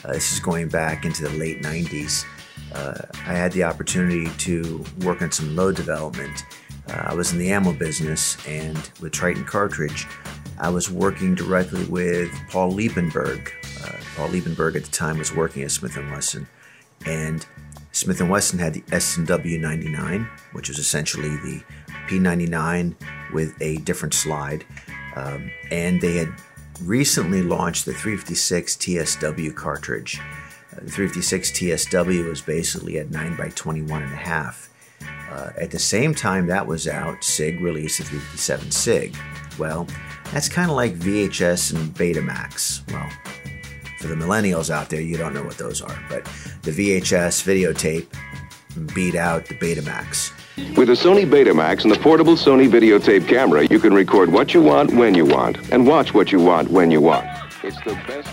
Uh, 0.06 0.14
this 0.14 0.32
is 0.32 0.40
going 0.40 0.70
back 0.70 1.06
into 1.06 1.24
the 1.24 1.36
late 1.40 1.64
90s. 1.64 2.24
Uh, 2.72 3.02
I 3.26 3.34
had 3.34 3.52
the 3.52 3.64
opportunity 3.64 4.30
to 4.30 4.86
work 5.00 5.24
on 5.24 5.32
some 5.32 5.56
load 5.56 5.76
development. 5.76 6.44
Uh, 6.88 7.06
I 7.08 7.16
was 7.16 7.32
in 7.32 7.40
the 7.40 7.52
ammo 7.52 7.74
business, 7.74 8.38
and 8.48 8.78
with 9.02 9.12
Triton 9.12 9.44
Cartridge, 9.44 10.06
I 10.60 10.70
was 10.70 10.92
working 10.92 11.34
directly 11.34 11.84
with 11.86 12.32
Paul 12.52 12.74
Liebenberg. 12.74 13.50
Uh, 13.84 13.98
Paul 14.16 14.30
Liebenberg 14.30 14.76
at 14.76 14.84
the 14.84 14.92
time 14.92 15.18
was 15.18 15.34
working 15.36 15.64
at 15.64 15.72
Smith 15.72 15.98
& 15.98 16.12
Wesson, 16.12 16.48
and 17.08 17.48
Smith 17.92 18.22
& 18.22 18.30
Wesson 18.30 18.60
had 18.60 18.74
the 18.74 18.84
S&W 18.92 19.58
99, 19.58 20.30
which 20.54 20.70
was 20.70 20.78
essentially 20.78 21.30
the 21.30 21.62
P99 22.08 22.96
with 23.34 23.60
a 23.62 23.78
different 23.78 24.14
slide, 24.14 24.66
um, 25.16 25.52
and 25.72 26.00
they 26.00 26.16
had 26.16 26.34
recently 26.84 27.42
launched 27.42 27.86
the 27.86 27.94
356 27.94 28.76
TSW 28.76 29.56
cartridge. 29.56 30.20
Uh, 30.72 30.82
the 30.82 30.92
356 30.92 31.52
TSW 31.52 32.30
was 32.30 32.42
basically 32.42 33.00
at 33.00 33.12
9 33.12 33.36
by 33.36 33.50
21 33.50 34.04
and 34.04 34.14
a 34.14 34.16
half. 34.16 34.70
Uh, 35.30 35.52
at 35.58 35.72
the 35.72 35.80
same 35.80 36.16
time 36.16 36.48
that 36.48 36.66
was 36.66 36.88
out, 36.88 37.24
SIG 37.24 37.62
released 37.62 38.00
the 38.00 38.04
357 38.06 38.72
SIG. 38.72 39.16
Well, 39.58 39.88
that's 40.32 40.50
kind 40.50 40.70
of 40.70 40.76
like 40.76 40.96
VHS 40.96 41.76
and 41.76 41.94
Betamax. 41.94 42.82
Well, 42.92 43.10
for 44.00 44.08
the 44.08 44.16
millennials 44.16 44.70
out 44.70 44.90
there, 44.90 45.02
you 45.02 45.18
don't 45.18 45.34
know 45.34 45.44
what 45.44 45.58
those 45.58 45.82
are, 45.82 46.00
but 46.10 46.24
the 46.64 46.72
VHS 46.72 47.44
videotape 47.44 48.08
beat 48.96 49.16
out 49.16 49.46
the 49.46 49.56
Betamax. 49.56 50.32
With 50.78 50.88
the 50.88 50.94
Sony 50.94 51.30
Betamax 51.30 51.84
and 51.84 51.92
the 51.92 52.00
portable 52.00 52.34
Sony 52.34 52.70
videotape 52.70 53.28
camera, 53.28 53.66
you 53.68 53.80
can 53.80 53.94
record 53.94 54.32
what 54.32 54.54
you 54.54 54.62
want 54.62 54.94
when 54.94 55.16
you 55.16 55.26
want 55.26 55.58
and 55.72 55.86
watch 55.86 56.14
what 56.14 56.32
you 56.32 56.40
want 56.40 56.70
when 56.70 56.92
you 56.92 57.02
want. 57.02 57.28
It's 57.64 57.78
the 57.84 57.94
best. 58.08 58.30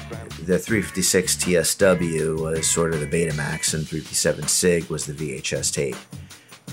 The 0.47 0.61
356 0.61 1.37
TSW 1.37 2.41
was 2.41 2.71
sort 2.71 2.95
of 2.95 3.01
the 3.01 3.07
Betamax, 3.07 3.75
and 3.75 3.85
357 3.85 4.47
SIG 4.47 4.85
was 4.89 5.07
the 5.07 5.13
VHS 5.13 5.75
tape. 5.75 5.97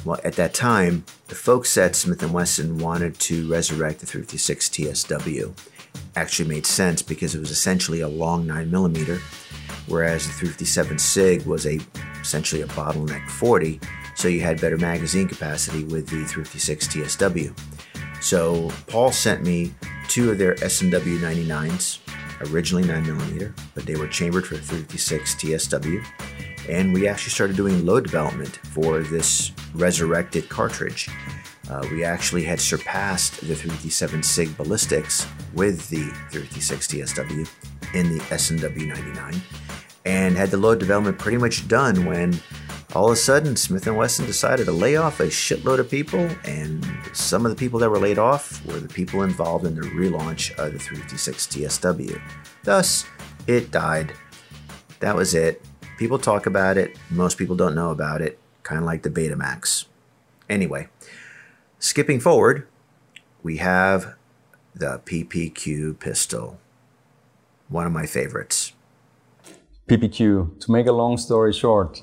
Well, 0.05 0.19
at 0.23 0.33
that 0.33 0.53
time, 0.53 1.05
the 1.29 1.33
folks 1.33 1.75
at 1.75 1.95
Smith 1.95 2.21
& 2.23 2.31
Wesson 2.31 2.77
wanted 2.77 3.17
to 3.21 3.49
resurrect 3.49 4.01
the 4.01 4.05
356 4.05 4.69
TSW. 4.69 5.53
Actually 6.15 6.49
made 6.49 6.65
sense 6.65 7.01
because 7.01 7.35
it 7.35 7.39
was 7.39 7.51
essentially 7.51 8.01
a 8.01 8.07
long 8.07 8.45
9mm, 8.45 9.19
whereas 9.87 10.27
the 10.27 10.33
357 10.33 10.99
SIG 10.99 11.45
was 11.45 11.65
a 11.65 11.79
essentially 12.21 12.61
a 12.61 12.67
bottleneck 12.67 13.27
40, 13.29 13.79
so 14.15 14.27
you 14.27 14.41
had 14.41 14.61
better 14.61 14.77
magazine 14.77 15.27
capacity 15.27 15.83
with 15.83 16.05
the 16.05 16.23
356 16.25 16.87
TSW. 16.87 17.59
So 18.21 18.71
Paul 18.87 19.11
sent 19.11 19.43
me 19.43 19.73
two 20.07 20.31
of 20.31 20.37
their 20.37 20.53
S&W 20.63 21.19
99s, 21.19 21.99
originally 22.51 22.83
9mm, 22.83 23.53
but 23.75 23.85
they 23.85 23.95
were 23.95 24.07
chambered 24.07 24.45
for 24.45 24.55
356 24.55 25.35
TSW, 25.35 26.03
and 26.69 26.93
we 26.93 27.07
actually 27.07 27.31
started 27.31 27.57
doing 27.57 27.85
load 27.85 28.03
development 28.03 28.55
for 28.57 28.99
this 28.99 29.51
resurrected 29.73 30.47
cartridge. 30.47 31.09
Uh, 31.69 31.85
we 31.91 32.03
actually 32.03 32.43
had 32.43 32.59
surpassed 32.59 33.39
the 33.41 33.55
357 33.55 34.21
SIG 34.21 34.57
ballistics 34.57 35.25
with 35.53 35.89
the 35.89 36.03
356 36.31 36.87
TSW 36.87 37.49
in 37.93 38.17
the 38.17 38.23
S&W 38.31 38.87
99 38.87 39.41
and 40.05 40.35
had 40.35 40.51
the 40.51 40.57
load 40.57 40.79
development 40.79 41.17
pretty 41.17 41.37
much 41.37 41.67
done 41.67 42.05
when 42.05 42.37
all 42.95 43.07
of 43.07 43.13
a 43.13 43.15
sudden 43.15 43.55
Smith 43.55 43.87
& 43.87 43.87
Wesson 43.87 44.25
decided 44.25 44.65
to 44.65 44.71
lay 44.71 44.97
off 44.97 45.19
a 45.19 45.27
shitload 45.27 45.79
of 45.79 45.89
people 45.89 46.29
and 46.45 46.85
some 47.13 47.45
of 47.45 47.49
the 47.51 47.55
people 47.55 47.79
that 47.79 47.89
were 47.89 47.97
laid 47.97 48.19
off 48.19 48.63
were 48.65 48.79
the 48.79 48.87
people 48.87 49.23
involved 49.23 49.65
in 49.65 49.75
the 49.75 49.81
relaunch 49.81 50.51
of 50.57 50.73
the 50.73 50.79
356 50.79 51.47
TSW. 51.47 52.21
Thus, 52.63 53.05
it 53.47 53.71
died. 53.71 54.13
That 54.99 55.15
was 55.15 55.33
it. 55.33 55.63
People 55.97 56.19
talk 56.19 56.45
about 56.45 56.77
it, 56.77 56.97
most 57.09 57.37
people 57.37 57.55
don't 57.55 57.75
know 57.75 57.91
about 57.91 58.21
it, 58.21 58.39
kind 58.63 58.79
of 58.79 58.85
like 58.85 59.03
the 59.03 59.09
Betamax. 59.09 59.85
Anyway, 60.49 60.87
skipping 61.83 62.17
forward, 62.17 62.65
we 63.43 63.57
have 63.57 64.15
the 64.73 65.01
PPQ 65.05 65.99
pistol. 65.99 66.57
One 67.67 67.85
of 67.85 67.91
my 67.91 68.05
favorites. 68.05 68.71
PPQ. 69.89 70.59
To 70.61 70.71
make 70.71 70.87
a 70.87 70.93
long 70.93 71.17
story 71.17 71.51
short, 71.51 72.01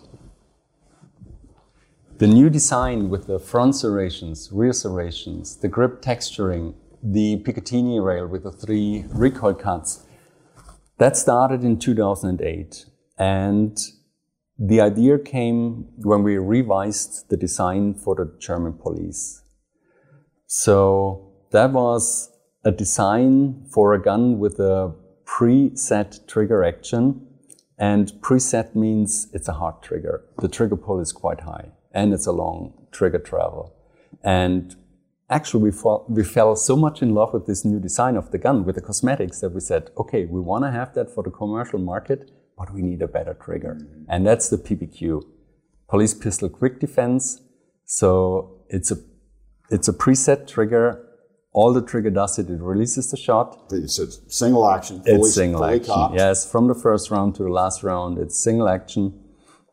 the 2.18 2.26
new 2.26 2.50
design 2.50 3.08
with 3.08 3.26
the 3.26 3.38
front 3.38 3.74
serrations, 3.74 4.50
rear 4.52 4.74
serrations, 4.74 5.56
the 5.56 5.68
grip 5.68 6.02
texturing, 6.02 6.74
the 7.02 7.42
Picatinny 7.42 8.04
rail 8.04 8.26
with 8.26 8.42
the 8.42 8.52
three 8.52 9.06
recoil 9.08 9.54
cuts, 9.54 10.04
that 10.98 11.16
started 11.16 11.64
in 11.64 11.78
2008. 11.78 12.84
And 13.18 13.78
the 14.58 14.82
idea 14.82 15.18
came 15.18 15.86
when 15.96 16.22
we 16.22 16.36
revised 16.36 17.30
the 17.30 17.38
design 17.38 17.94
for 17.94 18.14
the 18.14 18.30
German 18.38 18.74
police. 18.74 19.40
So 20.52 21.30
that 21.52 21.70
was 21.70 22.28
a 22.64 22.72
design 22.72 23.66
for 23.72 23.94
a 23.94 24.02
gun 24.02 24.40
with 24.40 24.58
a 24.58 24.92
preset 25.24 26.26
trigger 26.26 26.64
action. 26.64 27.24
And 27.78 28.08
preset 28.20 28.74
means 28.74 29.28
it's 29.32 29.46
a 29.46 29.52
hard 29.52 29.80
trigger. 29.80 30.24
The 30.38 30.48
trigger 30.48 30.74
pull 30.74 30.98
is 30.98 31.12
quite 31.12 31.42
high 31.42 31.68
and 31.92 32.12
it's 32.12 32.26
a 32.26 32.32
long 32.32 32.72
trigger 32.90 33.20
travel. 33.20 33.76
And 34.24 34.74
actually 35.30 35.62
we, 35.62 35.70
fall, 35.70 36.04
we 36.08 36.24
fell 36.24 36.56
so 36.56 36.74
much 36.74 37.00
in 37.00 37.14
love 37.14 37.32
with 37.32 37.46
this 37.46 37.64
new 37.64 37.78
design 37.78 38.16
of 38.16 38.32
the 38.32 38.38
gun, 38.38 38.64
with 38.64 38.74
the 38.74 38.80
cosmetics, 38.80 39.38
that 39.42 39.50
we 39.50 39.60
said, 39.60 39.90
okay, 39.98 40.24
we 40.24 40.40
want 40.40 40.64
to 40.64 40.72
have 40.72 40.94
that 40.94 41.14
for 41.14 41.22
the 41.22 41.30
commercial 41.30 41.78
market, 41.78 42.28
but 42.58 42.74
we 42.74 42.82
need 42.82 43.02
a 43.02 43.06
better 43.06 43.34
trigger. 43.34 43.78
And 44.08 44.26
that's 44.26 44.48
the 44.48 44.58
PPQ, 44.58 45.22
Police 45.88 46.14
Pistol 46.14 46.48
Quick 46.48 46.80
Defense. 46.80 47.40
So 47.84 48.64
it's 48.68 48.90
a, 48.90 48.96
it's 49.70 49.88
a 49.88 49.92
preset 49.92 50.46
trigger. 50.46 51.06
All 51.52 51.72
the 51.72 51.82
trigger 51.82 52.10
does 52.10 52.38
it, 52.38 52.48
it 52.48 52.60
releases 52.60 53.10
the 53.10 53.16
shot. 53.16 53.72
It's 53.72 53.98
a 53.98 54.10
single 54.30 54.70
action. 54.70 55.02
Fully, 55.02 55.18
it's 55.18 55.34
single 55.34 55.64
action. 55.64 55.84
cocked. 55.84 56.14
Yes, 56.14 56.50
from 56.50 56.68
the 56.68 56.74
first 56.74 57.10
round 57.10 57.34
to 57.36 57.42
the 57.42 57.48
last 57.48 57.82
round, 57.82 58.18
it's 58.18 58.38
single 58.38 58.68
action. 58.68 59.18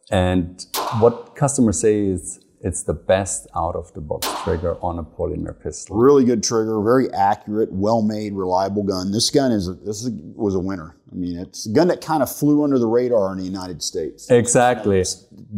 And 0.10 0.66
what 1.00 1.36
customers 1.36 1.80
say 1.82 2.00
is 2.00 2.40
it's 2.62 2.84
the 2.84 2.94
best 2.94 3.48
out 3.56 3.76
of 3.76 3.94
the 3.94 4.02
box 4.02 4.28
trigger 4.44 4.76
on 4.82 4.98
a 4.98 5.04
polymer 5.04 5.62
pistol. 5.62 5.98
Really 5.98 6.26
good 6.26 6.44
trigger, 6.44 6.82
very 6.82 7.12
accurate, 7.14 7.72
well 7.72 8.02
made, 8.02 8.34
reliable 8.34 8.84
gun. 8.84 9.12
This 9.12 9.30
gun 9.30 9.52
is 9.52 9.68
a, 9.68 9.74
this 9.74 10.04
is, 10.04 10.10
was 10.36 10.56
a 10.56 10.60
winner. 10.60 10.98
I 11.12 11.16
mean, 11.16 11.38
it's 11.38 11.68
a 11.68 11.70
gun 11.70 11.88
that 11.90 12.02
kind 12.02 12.24
of 12.24 12.34
flew 12.34 12.64
under 12.64 12.80
the 12.80 12.88
radar 12.88 13.32
in 13.32 13.38
the 13.38 13.46
United 13.46 13.84
States. 13.84 14.30
Exactly. 14.32 15.04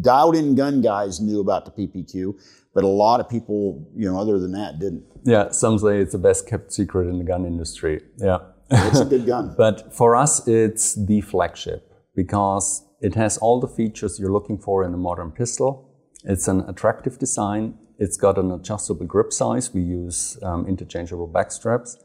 Dialed 0.02 0.36
in 0.36 0.56
gun 0.56 0.82
guys 0.82 1.20
knew 1.22 1.40
about 1.40 1.66
the 1.66 1.72
PPQ, 1.72 2.38
but 2.80 2.86
a 2.86 2.88
lot 2.88 3.20
of 3.20 3.28
people, 3.28 3.86
you 3.94 4.10
know, 4.10 4.18
other 4.18 4.40
than 4.40 4.54
that, 4.54 4.80
didn't. 4.80 5.04
Yeah, 5.26 5.52
some 5.52 5.78
say 5.80 6.00
it's 6.00 6.14
the 6.14 6.18
best 6.18 6.48
kept 6.48 6.72
secret 6.72 7.10
in 7.10 7.18
the 7.18 7.26
gun 7.26 7.46
industry. 7.46 8.00
Yeah. 8.16 8.38
It's 8.72 9.02
a 9.02 9.06
good 9.06 9.26
gun. 9.26 9.54
But 9.58 9.94
for 9.94 10.16
us, 10.16 10.48
it's 10.48 10.96
the 10.96 11.20
flagship 11.20 11.92
because 12.16 12.86
it 13.02 13.16
has 13.16 13.38
all 13.40 13.60
the 13.60 13.68
features 13.68 14.18
you're 14.18 14.32
looking 14.32 14.58
for 14.58 14.86
in 14.86 14.94
a 14.94 14.98
modern 14.98 15.32
pistol. 15.32 15.94
It's 16.24 16.48
an 16.48 16.62
attractive 16.70 17.20
design. 17.20 17.78
It's 17.98 18.16
got 18.16 18.38
an 18.38 18.50
adjustable 18.50 19.06
grip 19.06 19.34
size. 19.34 19.74
We 19.74 19.82
use 19.82 20.40
um, 20.42 20.66
interchangeable 20.66 21.28
back 21.28 21.52
straps. 21.52 21.98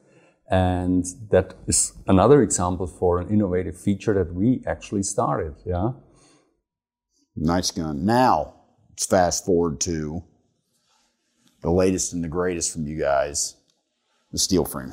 And 0.51 1.05
that 1.31 1.55
is 1.69 1.93
another 2.09 2.43
example 2.43 2.89
for 2.89 3.21
an 3.21 3.29
innovative 3.29 3.81
feature 3.81 4.15
that 4.15 4.35
we 4.35 4.65
actually 4.67 5.05
started. 5.05 5.55
Yeah. 5.65 5.91
Nice 7.37 7.71
gun. 7.71 8.05
Now, 8.05 8.55
let's 8.91 9.07
fast 9.07 9.45
forward 9.45 9.81
to 9.83 10.25
the 11.65 11.71
latest 11.71 12.13
and 12.13 12.23
the 12.23 12.29
greatest 12.29 12.75
from 12.75 12.87
you 12.87 12.99
guys 12.99 13.57
the 14.33 14.39
steel 14.39 14.67
frame. 14.67 14.93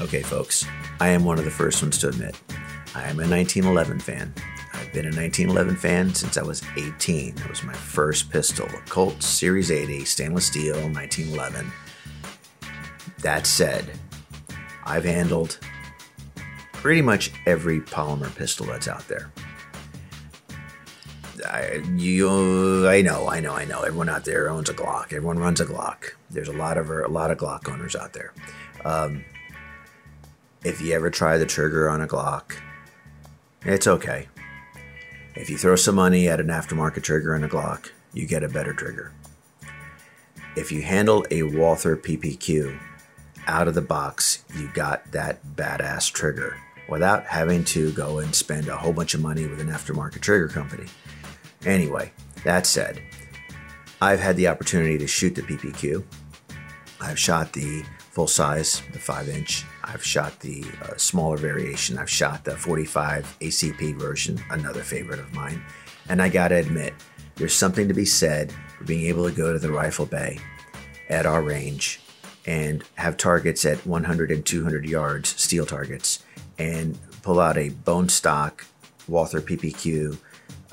Okay, 0.00 0.20
folks, 0.22 0.66
I 1.00 1.08
am 1.08 1.24
one 1.24 1.38
of 1.38 1.46
the 1.46 1.50
first 1.50 1.80
ones 1.82 1.96
to 1.98 2.08
admit 2.08 2.36
I 2.94 3.04
am 3.04 3.20
a 3.20 3.26
1911 3.26 4.00
fan. 4.00 4.34
I've 4.74 4.92
been 4.92 5.06
a 5.06 5.16
1911 5.16 5.76
fan 5.76 6.14
since 6.14 6.36
I 6.36 6.42
was 6.42 6.62
18. 6.76 7.38
It 7.38 7.48
was 7.48 7.62
my 7.62 7.72
first 7.72 8.30
pistol, 8.30 8.66
a 8.66 8.90
Colt 8.90 9.22
Series 9.22 9.70
80 9.70 10.04
stainless 10.04 10.48
steel 10.48 10.74
1911. 10.74 11.72
That 13.22 13.46
said, 13.46 13.98
I've 14.84 15.04
handled 15.04 15.58
pretty 16.72 17.02
much 17.02 17.32
every 17.46 17.80
polymer 17.80 18.34
pistol 18.34 18.66
that's 18.66 18.88
out 18.88 19.06
there. 19.06 19.30
I, 21.46 21.82
you, 21.96 22.88
I 22.88 23.02
know, 23.02 23.28
I 23.28 23.40
know, 23.40 23.54
I 23.54 23.64
know. 23.64 23.82
Everyone 23.82 24.08
out 24.08 24.24
there 24.24 24.50
owns 24.50 24.68
a 24.68 24.74
Glock. 24.74 25.06
Everyone 25.06 25.38
runs 25.38 25.60
a 25.60 25.66
Glock. 25.66 26.10
There's 26.30 26.48
a 26.48 26.52
lot 26.52 26.78
of 26.78 26.90
a 26.90 27.08
lot 27.08 27.30
of 27.30 27.38
Glock 27.38 27.68
owners 27.68 27.96
out 27.96 28.12
there. 28.12 28.32
Um, 28.84 29.24
if 30.64 30.80
you 30.80 30.94
ever 30.94 31.10
try 31.10 31.38
the 31.38 31.46
trigger 31.46 31.88
on 31.88 32.00
a 32.00 32.06
Glock, 32.06 32.56
it's 33.64 33.86
okay. 33.86 34.28
If 35.34 35.48
you 35.48 35.56
throw 35.56 35.76
some 35.76 35.94
money 35.94 36.28
at 36.28 36.40
an 36.40 36.48
aftermarket 36.48 37.02
trigger 37.02 37.34
on 37.34 37.44
a 37.44 37.48
Glock, 37.48 37.90
you 38.12 38.26
get 38.26 38.42
a 38.42 38.48
better 38.48 38.72
trigger. 38.72 39.12
If 40.56 40.70
you 40.70 40.82
handle 40.82 41.24
a 41.30 41.44
Walther 41.44 41.96
PPQ 41.96 42.78
out 43.46 43.68
of 43.68 43.74
the 43.74 43.82
box, 43.82 44.44
you 44.56 44.70
got 44.74 45.10
that 45.12 45.44
badass 45.56 46.12
trigger 46.12 46.58
without 46.88 47.24
having 47.24 47.64
to 47.64 47.92
go 47.92 48.18
and 48.18 48.34
spend 48.34 48.68
a 48.68 48.76
whole 48.76 48.92
bunch 48.92 49.14
of 49.14 49.20
money 49.20 49.46
with 49.46 49.60
an 49.60 49.68
aftermarket 49.68 50.20
trigger 50.20 50.48
company. 50.48 50.86
Anyway, 51.64 52.12
that 52.44 52.66
said, 52.66 53.00
I've 54.00 54.20
had 54.20 54.36
the 54.36 54.48
opportunity 54.48 54.98
to 54.98 55.06
shoot 55.06 55.34
the 55.34 55.42
PPQ. 55.42 56.04
I've 57.00 57.18
shot 57.18 57.52
the 57.52 57.82
full 58.10 58.26
size, 58.26 58.82
the 58.92 58.98
5 58.98 59.28
inch. 59.28 59.64
I've 59.84 60.04
shot 60.04 60.38
the 60.40 60.64
uh, 60.82 60.96
smaller 60.96 61.36
variation. 61.36 61.98
I've 61.98 62.10
shot 62.10 62.44
the 62.44 62.56
45 62.56 63.38
ACP 63.40 63.96
version, 63.96 64.42
another 64.50 64.82
favorite 64.82 65.20
of 65.20 65.32
mine. 65.32 65.62
And 66.08 66.20
I 66.20 66.28
gotta 66.28 66.56
admit, 66.56 66.94
there's 67.36 67.54
something 67.54 67.88
to 67.88 67.94
be 67.94 68.04
said 68.04 68.52
for 68.76 68.84
being 68.84 69.06
able 69.06 69.28
to 69.28 69.34
go 69.34 69.52
to 69.52 69.58
the 69.58 69.72
rifle 69.72 70.04
bay 70.04 70.38
at 71.08 71.24
our 71.24 71.42
range 71.42 72.01
and 72.46 72.82
have 72.96 73.16
targets 73.16 73.64
at 73.64 73.86
100 73.86 74.30
and 74.30 74.44
200 74.44 74.84
yards, 74.84 75.40
steel 75.40 75.66
targets, 75.66 76.24
and 76.58 76.98
pull 77.22 77.40
out 77.40 77.56
a 77.56 77.70
bone 77.70 78.08
stock 78.08 78.66
Walther 79.08 79.40
PPQ 79.40 80.18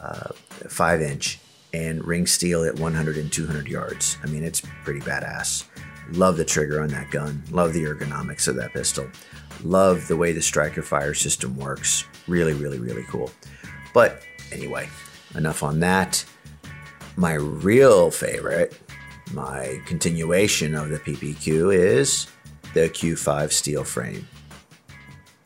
uh, 0.02 0.30
five 0.70 1.02
inch 1.02 1.40
and 1.74 2.04
ring 2.04 2.26
steel 2.26 2.64
at 2.64 2.76
100 2.76 3.18
and 3.18 3.32
200 3.32 3.68
yards. 3.68 4.18
I 4.24 4.28
mean, 4.28 4.44
it's 4.44 4.62
pretty 4.84 5.02
badass. 5.02 5.66
Love 6.14 6.38
the 6.38 6.46
trigger 6.46 6.82
on 6.82 6.90
that 6.90 7.12
gun. 7.12 7.44
Love 7.52 7.74
the 7.74 7.84
ergonomics 7.84 8.48
of 8.48 8.56
that 8.56 8.74
pistol. 8.74 9.08
Love 9.64 10.08
the 10.08 10.18
way 10.18 10.32
the 10.32 10.42
striker 10.42 10.82
fire 10.82 11.14
system 11.14 11.56
works. 11.58 12.06
Really, 12.28 12.54
really, 12.54 12.80
really 12.80 13.04
cool. 13.04 13.30
But 13.94 14.24
anyway, 14.52 14.90
enough 15.36 15.62
on 15.62 15.80
that. 15.82 16.26
My 17.16 17.34
real 17.34 18.10
favorite, 18.10 18.80
my 19.34 19.80
continuation 19.86 20.76
of 20.76 20.90
the 20.90 21.00
PPQ 21.00 21.74
is 21.74 22.28
the 22.74 22.90
Q5 22.90 23.52
steel 23.52 23.84
frame. 23.84 24.28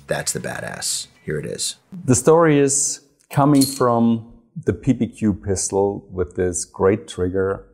That's 0.07 0.33
the 0.33 0.39
badass. 0.39 1.07
Here 1.25 1.39
it 1.39 1.45
is. 1.45 1.77
The 2.05 2.15
story 2.15 2.59
is 2.59 3.01
coming 3.29 3.61
from 3.61 4.33
the 4.55 4.73
PPQ 4.73 5.43
pistol 5.43 6.07
with 6.11 6.35
this 6.35 6.65
great 6.65 7.07
trigger. 7.07 7.65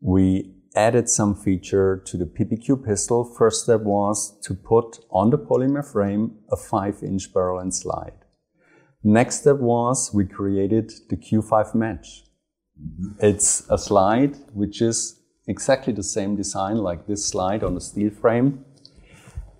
We 0.00 0.54
added 0.74 1.08
some 1.08 1.34
feature 1.34 2.02
to 2.06 2.16
the 2.16 2.26
PPQ 2.26 2.84
pistol. 2.84 3.24
First 3.24 3.64
step 3.64 3.80
was 3.80 4.38
to 4.42 4.54
put 4.54 5.00
on 5.10 5.30
the 5.30 5.38
polymer 5.38 5.84
frame 5.84 6.38
a 6.50 6.56
5 6.56 7.02
inch 7.02 7.32
barrel 7.32 7.58
and 7.58 7.74
slide. 7.74 8.12
Next 9.02 9.40
step 9.40 9.56
was 9.56 10.12
we 10.12 10.26
created 10.26 10.92
the 11.08 11.16
Q5 11.16 11.74
match. 11.74 12.24
Mm-hmm. 12.80 13.24
It's 13.26 13.68
a 13.70 13.78
slide 13.78 14.36
which 14.52 14.82
is 14.82 15.15
exactly 15.46 15.92
the 15.92 16.02
same 16.02 16.36
design 16.36 16.76
like 16.76 17.06
this 17.06 17.24
slide 17.24 17.62
on 17.62 17.74
the 17.74 17.80
steel 17.80 18.10
frame. 18.10 18.64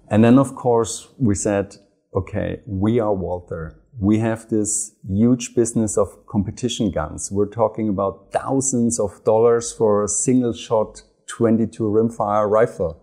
And 0.09 0.25
then 0.25 0.39
of 0.39 0.55
course 0.55 1.09
we 1.19 1.35
said, 1.35 1.77
okay, 2.15 2.61
we 2.67 3.01
are 3.01 3.15
Walther. 3.15 3.81
We 3.99 4.19
have 4.19 4.49
this 4.49 4.95
huge 5.09 5.55
business 5.55 5.97
of 5.97 6.27
competition 6.27 6.91
guns. 6.91 7.31
We're 7.33 7.49
talking 7.49 7.89
about 7.89 8.31
thousands 8.33 9.01
of 9.01 9.25
dollars 9.25 9.73
for 9.73 10.05
a 10.05 10.09
single 10.09 10.53
shot 10.53 11.03
22 11.29 11.83
rimfire 11.83 12.49
rifle. 12.49 13.03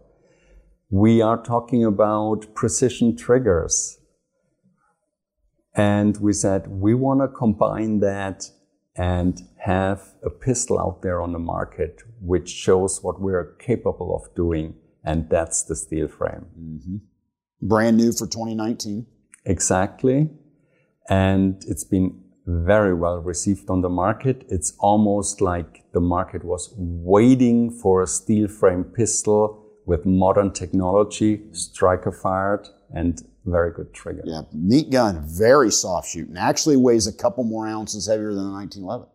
We 0.89 1.21
are 1.21 1.41
talking 1.41 1.83
about 1.83 2.53
precision 2.53 3.17
triggers. 3.17 3.99
And 5.75 6.15
we 6.17 6.33
said, 6.33 6.67
we 6.67 6.93
want 6.93 7.21
to 7.21 7.27
combine 7.27 7.99
that 8.01 8.51
and 8.95 9.41
have 9.57 10.13
a 10.23 10.29
pistol 10.29 10.79
out 10.79 11.01
there 11.01 11.21
on 11.21 11.31
the 11.31 11.39
market 11.39 12.01
which 12.21 12.49
shows 12.49 13.03
what 13.03 13.19
we're 13.19 13.55
capable 13.55 14.15
of 14.15 14.33
doing. 14.35 14.75
And 15.03 15.29
that's 15.29 15.63
the 15.63 15.75
steel 15.75 16.07
frame. 16.07 16.45
Mm-hmm. 16.57 16.97
Brand 17.61 17.97
new 17.97 18.11
for 18.11 18.27
2019. 18.27 19.05
Exactly. 19.45 20.29
And 21.09 21.63
it's 21.67 21.83
been 21.83 22.21
very 22.45 22.93
well 22.93 23.19
received 23.19 23.69
on 23.69 23.81
the 23.81 23.89
market. 23.89 24.45
It's 24.49 24.73
almost 24.79 25.41
like 25.41 25.83
the 25.93 26.01
market 26.01 26.43
was 26.43 26.73
waiting 26.77 27.71
for 27.71 28.01
a 28.01 28.07
steel 28.07 28.47
frame 28.47 28.83
pistol 28.83 29.65
with 29.85 30.05
modern 30.05 30.51
technology, 30.51 31.41
striker 31.51 32.11
fired, 32.11 32.67
and 32.93 33.21
very 33.45 33.71
good 33.71 33.93
trigger. 33.93 34.21
Yeah, 34.25 34.41
neat 34.53 34.91
gun, 34.91 35.23
very 35.27 35.71
soft 35.71 36.09
shooting. 36.09 36.37
Actually 36.37 36.77
weighs 36.77 37.07
a 37.07 37.13
couple 37.13 37.43
more 37.43 37.67
ounces 37.67 38.07
heavier 38.07 38.33
than 38.33 38.45
the 38.45 38.51
1911, 38.51 39.07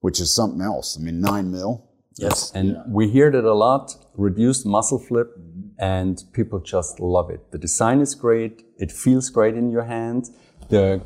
which 0.00 0.20
is 0.20 0.34
something 0.34 0.60
else. 0.60 0.98
I 0.98 1.02
mean, 1.02 1.20
nine 1.20 1.50
mil. 1.50 1.86
Yes, 2.16 2.52
and 2.54 2.76
we 2.88 3.08
hear 3.08 3.30
that 3.30 3.44
a 3.44 3.54
lot. 3.54 3.94
Reduced 4.14 4.66
muzzle 4.66 4.98
flip, 4.98 5.34
and 5.78 6.22
people 6.32 6.60
just 6.60 7.00
love 7.00 7.30
it. 7.30 7.50
The 7.52 7.58
design 7.58 8.00
is 8.00 8.14
great. 8.14 8.64
It 8.76 8.92
feels 8.92 9.30
great 9.30 9.54
in 9.54 9.70
your 9.70 9.84
hand. 9.84 10.30
The 10.68 11.00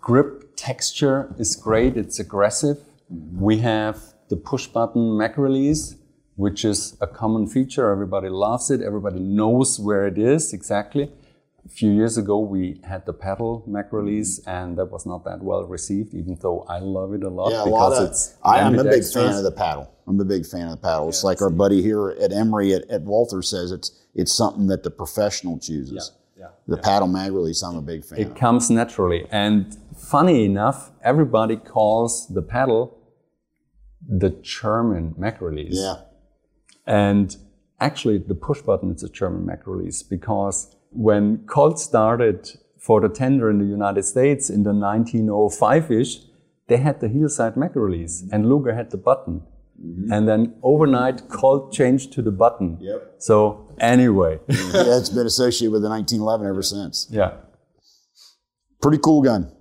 grip 0.00 0.54
texture 0.56 1.34
is 1.38 1.56
great. 1.56 1.96
It's 1.96 2.20
aggressive. 2.20 2.76
Mm-hmm. 3.12 3.40
We 3.40 3.58
have 3.58 4.00
the 4.28 4.36
push 4.36 4.66
button 4.66 5.16
mag 5.16 5.36
release, 5.38 5.96
which 6.36 6.64
is 6.64 6.96
a 7.00 7.06
common 7.06 7.48
feature. 7.48 7.90
Everybody 7.90 8.28
loves 8.28 8.70
it. 8.70 8.80
Everybody 8.82 9.18
knows 9.18 9.80
where 9.80 10.06
it 10.06 10.18
is 10.18 10.52
exactly. 10.52 11.10
A 11.66 11.68
few 11.68 11.90
years 11.90 12.16
ago, 12.16 12.38
we 12.38 12.80
had 12.84 13.04
the 13.06 13.12
pedal 13.12 13.64
mag 13.66 13.92
release, 13.92 14.38
mm-hmm. 14.40 14.50
and 14.50 14.78
that 14.78 14.86
was 14.86 15.04
not 15.04 15.24
that 15.24 15.42
well 15.42 15.64
received, 15.64 16.14
even 16.14 16.38
though 16.40 16.60
I 16.68 16.78
love 16.78 17.12
it 17.12 17.24
a 17.24 17.28
lot 17.28 17.50
Yeah, 17.50 17.62
a 17.62 17.64
because 17.64 17.72
lot 17.72 18.02
of. 18.02 18.08
it's 18.10 18.36
I, 18.44 18.60
I'm 18.60 18.78
a 18.78 18.84
big 18.84 19.04
fan 19.04 19.34
of 19.34 19.42
the 19.42 19.50
paddle. 19.50 19.92
I'm 20.06 20.20
a 20.20 20.24
big 20.24 20.46
fan 20.46 20.62
of 20.68 20.70
the 20.70 20.76
paddle. 20.88 21.08
It's 21.08 21.24
like 21.24 21.42
our 21.42 21.50
buddy 21.50 21.82
here 21.82 22.10
at 22.20 22.32
Emory 22.32 22.72
at, 22.72 22.88
at 22.88 23.02
Walther 23.02 23.42
says 23.42 23.72
it's 23.72 23.90
it's 24.14 24.32
something 24.32 24.68
that 24.68 24.82
the 24.84 24.90
professional 24.90 25.58
chooses. 25.58 26.12
yeah, 26.36 26.44
yeah 26.44 26.50
The 26.68 26.80
paddle 26.80 27.08
mag 27.08 27.32
release, 27.32 27.62
I'm 27.62 27.76
a 27.76 27.82
big 27.82 28.04
fan. 28.04 28.18
It 28.20 28.28
of. 28.28 28.34
comes 28.36 28.70
naturally. 28.70 29.26
And 29.30 29.76
funny 29.96 30.44
enough, 30.44 30.92
everybody 31.02 31.56
calls 31.56 32.28
the 32.28 32.42
pedal 32.42 32.96
the 34.08 34.30
German 34.30 35.14
mag 35.18 35.42
release. 35.42 35.74
Yeah, 35.76 35.96
And 36.86 37.36
actually, 37.80 38.18
the 38.18 38.36
push 38.36 38.60
button 38.62 38.92
is 38.92 39.02
a 39.02 39.08
German 39.08 39.44
mag 39.44 39.66
release 39.66 40.04
because 40.04 40.75
when 40.96 41.46
Colt 41.46 41.78
started 41.78 42.50
for 42.78 43.00
the 43.00 43.08
tender 43.08 43.50
in 43.50 43.58
the 43.58 43.64
United 43.64 44.04
States 44.04 44.48
in 44.48 44.62
the 44.62 44.72
1905 44.72 45.90
ish, 45.90 46.20
they 46.68 46.78
had 46.78 47.00
the 47.00 47.08
heel 47.08 47.28
side 47.28 47.56
mag 47.56 47.76
release 47.76 48.24
and 48.32 48.48
Luger 48.48 48.74
had 48.74 48.90
the 48.90 48.96
button. 48.96 49.42
Mm-hmm. 49.80 50.12
And 50.12 50.26
then 50.26 50.54
overnight, 50.62 51.28
Colt 51.28 51.72
changed 51.72 52.12
to 52.14 52.22
the 52.22 52.30
button. 52.30 52.78
Yep. 52.80 53.16
So, 53.18 53.68
anyway, 53.78 54.40
yeah, 54.48 54.96
it's 54.96 55.10
been 55.10 55.26
associated 55.26 55.72
with 55.72 55.82
the 55.82 55.90
1911 55.90 56.46
ever 56.46 56.62
since. 56.62 57.08
yeah. 57.10 57.32
Pretty 58.80 58.98
cool 58.98 59.22
gun. 59.22 59.52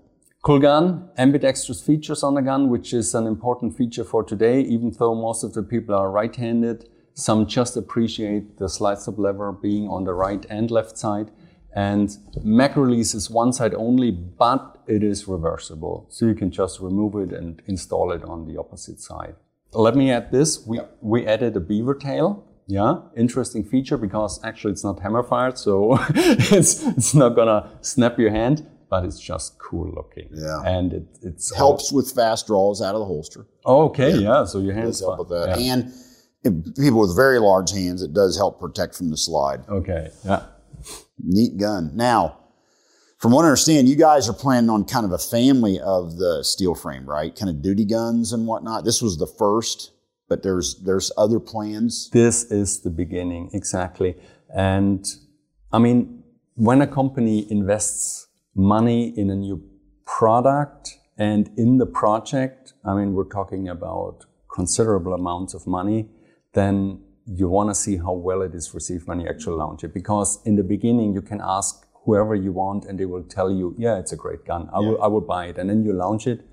Cool 0.43 0.60
gun, 0.60 1.10
ambidextrous 1.17 1.82
features 1.82 2.21
on 2.21 2.36
the 2.36 2.41
gun, 2.41 2.69
which 2.69 2.93
is 2.93 3.15
an 3.15 3.26
important 3.26 3.76
feature 3.76 4.04
for 4.04 4.24
today, 4.24 4.62
even 4.62 4.91
though 5.00 5.15
most 5.15 5.43
of 5.43 5.54
the 5.54 5.63
people 5.63 5.95
are 5.95 6.12
right-handed. 6.12 6.88
Some 7.15 7.47
just 7.47 7.78
appreciate 7.78 8.58
the 8.58 8.67
slide 8.67 8.99
stop 8.99 9.17
lever 9.17 9.54
being 9.54 9.88
on 9.88 10.04
the 10.04 10.13
right 10.13 10.45
and 10.49 10.69
left 10.69 10.97
side. 10.97 11.32
And 11.73 12.15
mag 12.43 12.75
release 12.75 13.15
is 13.15 13.30
one 13.30 13.54
side 13.54 13.73
only, 13.73 14.12
but 14.12 14.84
it 14.86 15.01
is 15.01 15.25
reversible. 15.25 16.08
So 16.10 16.25
you 16.25 16.36
can 16.36 16.51
just 16.51 16.82
remove 16.82 17.15
it 17.15 17.34
and 17.34 17.62
install 17.67 18.12
it 18.12 18.23
on 18.23 18.45
the 18.45 18.58
opposite 18.58 18.99
side. 18.99 19.36
Let 19.71 19.95
me 19.95 20.12
add 20.12 20.32
this. 20.32 20.65
We, 20.67 20.82
we 21.01 21.25
added 21.25 21.56
a 21.56 21.62
beaver 21.62 21.95
tail. 21.95 22.45
Yeah, 22.67 23.01
interesting 23.15 23.63
feature 23.63 23.97
because 23.97 24.43
actually 24.43 24.71
it's 24.71 24.84
not 24.84 24.99
hammer 24.99 25.21
fired, 25.21 25.58
so 25.58 25.99
it's, 26.15 26.84
it's 26.84 27.13
not 27.13 27.36
gonna 27.36 27.69
snap 27.82 28.17
your 28.17 28.32
hand, 28.32 28.65
but 28.89 29.06
it's 29.06 29.19
just 29.19 29.60
cool 29.60 29.91
looking. 29.95 30.30
Yeah. 30.32 30.62
And 30.65 30.93
it 30.93 31.04
it's 31.21 31.56
Helps 31.56 31.91
with 31.91 32.12
fast 32.12 32.47
draws 32.47 32.82
out 32.82 32.95
of 32.95 33.01
the 33.01 33.06
holster. 33.06 33.45
Oh, 33.65 33.86
okay, 33.89 34.17
yeah. 34.17 34.45
So 34.45 34.60
your 34.60 34.73
hands 34.73 34.99
help 34.99 35.19
with 35.19 35.30
that. 35.30 35.60
Yeah. 35.60 35.73
And 35.73 35.93
people 36.51 37.01
with 37.01 37.15
very 37.15 37.39
large 37.39 37.71
hands, 37.71 38.01
it 38.01 38.13
does 38.13 38.38
help 38.38 38.60
protect 38.60 38.95
from 38.95 39.10
the 39.10 39.17
slide. 39.17 39.67
Okay, 39.69 40.10
yeah. 40.23 40.43
Neat 41.17 41.58
gun. 41.58 41.91
Now, 41.93 42.39
from 43.17 43.31
what 43.31 43.43
I 43.43 43.47
understand, 43.47 43.88
you 43.88 43.95
guys 43.95 44.29
are 44.29 44.34
planning 44.34 44.69
on 44.69 44.86
kind 44.86 45.05
of 45.05 45.12
a 45.12 45.17
family 45.17 45.79
of 45.79 46.17
the 46.17 46.43
steel 46.43 46.75
frame, 46.75 47.05
right? 47.05 47.36
Kind 47.36 47.49
of 47.49 47.62
duty 47.62 47.86
guns 47.86 48.34
and 48.34 48.45
whatnot. 48.45 48.86
This 48.86 49.01
was 49.01 49.17
the 49.17 49.27
first, 49.27 49.91
but 50.27 50.43
there's 50.43 50.81
there's 50.84 51.12
other 51.17 51.39
plans. 51.39 52.10
This 52.12 52.43
is 52.51 52.81
the 52.81 52.89
beginning, 52.89 53.49
exactly. 53.53 54.15
And 54.55 55.05
I 55.71 55.79
mean, 55.79 56.23
when 56.55 56.81
a 56.81 56.88
company 56.88 57.49
invests 57.51 58.27
money 58.55 59.13
in 59.17 59.29
a 59.29 59.36
new 59.36 59.63
product 60.05 60.97
and 61.17 61.49
in 61.58 61.77
the 61.77 61.86
project, 61.86 62.73
I 62.86 62.93
mean, 62.93 63.13
we're 63.13 63.29
talking 63.29 63.67
about 63.67 64.25
considerable 64.53 65.13
amounts 65.13 65.53
of 65.53 65.67
money, 65.67 66.10
then 66.56 67.02
you 67.28 67.48
want 67.48 67.70
to 67.70 67.76
see 67.76 67.98
how 67.98 68.13
well 68.13 68.41
it 68.41 68.56
is 68.56 68.74
received 68.74 69.08
when 69.08 69.20
you 69.20 69.28
actually 69.28 69.58
launch 69.58 69.84
it. 69.84 69.94
Because 69.94 70.40
in 70.46 70.56
the 70.56 70.63
beginning, 70.63 71.13
you 71.13 71.21
can 71.21 71.42
ask 71.44 71.86
whoever 72.06 72.36
you 72.36 72.52
want 72.52 72.86
and 72.86 73.00
they 73.00 73.06
will 73.06 73.23
tell 73.23 73.52
you, 73.52 73.75
yeah, 73.77 73.98
it's 73.98 74.12
a 74.12 74.15
great 74.15 74.46
gun. 74.46 74.69
I, 74.73 74.79
will, 74.79 75.02
I 75.02 75.08
will 75.08 75.21
buy 75.21 75.46
it. 75.48 75.58
And 75.58 75.69
then 75.69 75.84
you 75.84 75.94
launch 75.94 76.27
it 76.27 76.46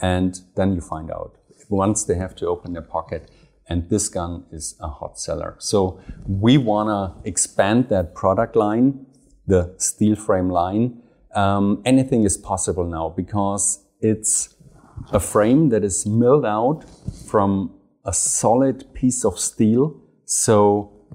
and 0.00 0.38
then 0.54 0.74
you 0.74 0.80
find 0.80 1.10
out. 1.10 1.36
Once 1.68 2.04
they 2.04 2.14
have 2.14 2.34
to 2.36 2.46
open 2.46 2.72
their 2.72 2.82
pocket, 2.82 3.30
and 3.68 3.90
this 3.90 4.08
gun 4.08 4.44
is 4.50 4.76
a 4.80 4.88
hot 4.88 5.18
seller. 5.18 5.54
So 5.58 6.00
we 6.26 6.56
want 6.56 6.88
to 6.88 7.28
expand 7.28 7.90
that 7.90 8.14
product 8.14 8.56
line, 8.56 9.06
the 9.46 9.74
steel 9.76 10.16
frame 10.16 10.48
line. 10.48 11.02
Um, 11.34 11.82
anything 11.84 12.24
is 12.24 12.38
possible 12.38 12.84
now 12.84 13.10
because 13.10 13.84
it's 14.00 14.54
a 15.12 15.20
frame 15.20 15.68
that 15.68 15.84
is 15.84 16.06
milled 16.06 16.46
out 16.46 16.84
from 17.26 17.77
a 18.08 18.12
solid 18.14 18.76
piece 18.94 19.22
of 19.24 19.38
steel. 19.38 19.84
So 20.24 20.54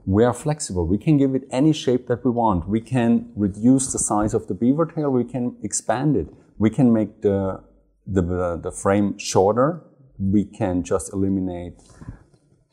we 0.06 0.24
are 0.24 0.34
flexible. 0.46 0.86
We 0.86 1.00
can 1.06 1.18
give 1.18 1.34
it 1.34 1.44
any 1.50 1.74
shape 1.74 2.06
that 2.08 2.24
we 2.24 2.32
want. 2.32 2.68
We 2.68 2.82
can 2.82 3.32
reduce 3.36 3.92
the 3.92 4.00
size 4.00 4.34
of 4.36 4.48
the 4.48 4.54
beaver 4.54 4.86
tail. 4.86 5.10
We 5.10 5.24
can 5.24 5.58
expand 5.64 6.16
it. 6.16 6.28
We 6.58 6.70
can 6.70 6.94
make 6.94 7.22
the 7.22 7.64
the, 8.06 8.60
the, 8.62 8.72
frame 8.72 9.18
shorter. 9.18 9.82
We 10.20 10.44
can 10.44 10.84
just 10.84 11.14
eliminate 11.14 11.76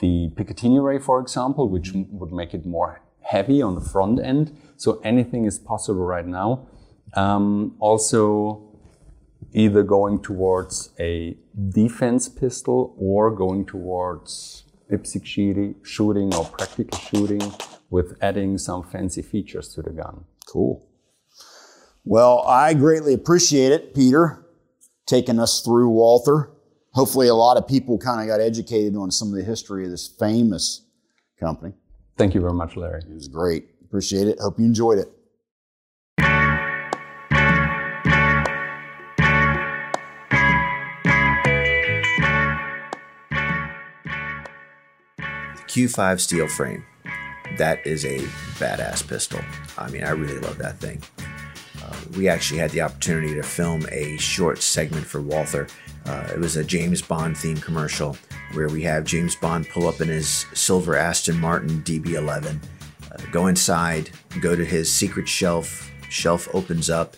the 0.00 0.30
Picatinny 0.34 0.82
rail, 0.82 0.98
for 0.98 1.20
example, 1.20 1.68
which 1.68 1.92
would 1.94 2.32
make 2.32 2.52
it 2.52 2.66
more 2.66 3.00
heavy 3.20 3.62
on 3.62 3.76
the 3.76 3.80
front 3.80 4.18
end. 4.18 4.44
So 4.76 5.00
anything 5.04 5.44
is 5.44 5.56
possible 5.60 6.04
right 6.04 6.26
now. 6.26 6.66
Um, 7.14 7.76
also, 7.78 8.69
either 9.53 9.82
going 9.82 10.22
towards 10.22 10.91
a 10.99 11.36
defense 11.70 12.28
pistol 12.28 12.95
or 12.99 13.30
going 13.30 13.66
towards 13.66 14.64
IPSC 14.91 15.74
shooting 15.84 16.34
or 16.34 16.45
practical 16.45 16.99
shooting 16.99 17.53
with 17.91 18.16
adding 18.20 18.59
some 18.59 18.82
fancy 18.82 19.22
features 19.22 19.68
to 19.74 19.82
the 19.82 19.91
gun. 19.91 20.24
Cool. 20.47 20.86
Well, 22.05 22.41
I 22.47 22.74
greatly 22.74 23.12
appreciate 23.12 23.72
it, 23.72 23.95
Peter, 23.95 24.47
taking 25.07 25.38
us 25.38 25.61
through 25.61 25.91
Walther. 25.91 26.51
Hopefully, 26.93 27.28
a 27.28 27.34
lot 27.34 27.57
of 27.57 27.68
people 27.68 27.99
kind 27.99 28.20
of 28.20 28.26
got 28.26 28.41
educated 28.41 28.97
on 28.97 29.11
some 29.11 29.28
of 29.28 29.34
the 29.34 29.45
history 29.45 29.84
of 29.84 29.91
this 29.91 30.09
famous 30.09 30.82
company. 31.38 31.74
Thank 32.16 32.34
you 32.34 32.41
very 32.41 32.53
much, 32.53 32.76
Larry. 32.76 33.03
It 33.09 33.14
was 33.14 33.28
great. 33.28 33.68
Appreciate 33.84 34.28
it. 34.28 34.38
Hope 34.41 34.59
you 34.59 34.64
enjoyed 34.64 34.99
it. 34.99 35.09
Q5 45.70 46.18
steel 46.18 46.48
frame. 46.48 46.84
That 47.56 47.86
is 47.86 48.04
a 48.04 48.18
badass 48.58 49.06
pistol. 49.06 49.38
I 49.78 49.88
mean, 49.88 50.02
I 50.02 50.10
really 50.10 50.40
love 50.40 50.58
that 50.58 50.78
thing. 50.78 51.00
Uh, 51.80 51.94
we 52.16 52.28
actually 52.28 52.58
had 52.58 52.72
the 52.72 52.80
opportunity 52.80 53.34
to 53.34 53.42
film 53.44 53.86
a 53.92 54.16
short 54.16 54.62
segment 54.62 55.06
for 55.06 55.20
Walther. 55.20 55.68
Uh, 56.06 56.28
it 56.32 56.40
was 56.40 56.56
a 56.56 56.64
James 56.64 57.00
Bond 57.02 57.36
themed 57.36 57.62
commercial 57.62 58.16
where 58.54 58.68
we 58.68 58.82
have 58.82 59.04
James 59.04 59.36
Bond 59.36 59.68
pull 59.68 59.86
up 59.86 60.00
in 60.00 60.08
his 60.08 60.44
silver 60.54 60.96
Aston 60.96 61.38
Martin 61.38 61.82
DB11, 61.82 62.60
uh, 63.12 63.30
go 63.30 63.46
inside, 63.46 64.10
go 64.40 64.56
to 64.56 64.64
his 64.64 64.92
secret 64.92 65.28
shelf. 65.28 65.88
Shelf 66.08 66.48
opens 66.52 66.90
up. 66.90 67.16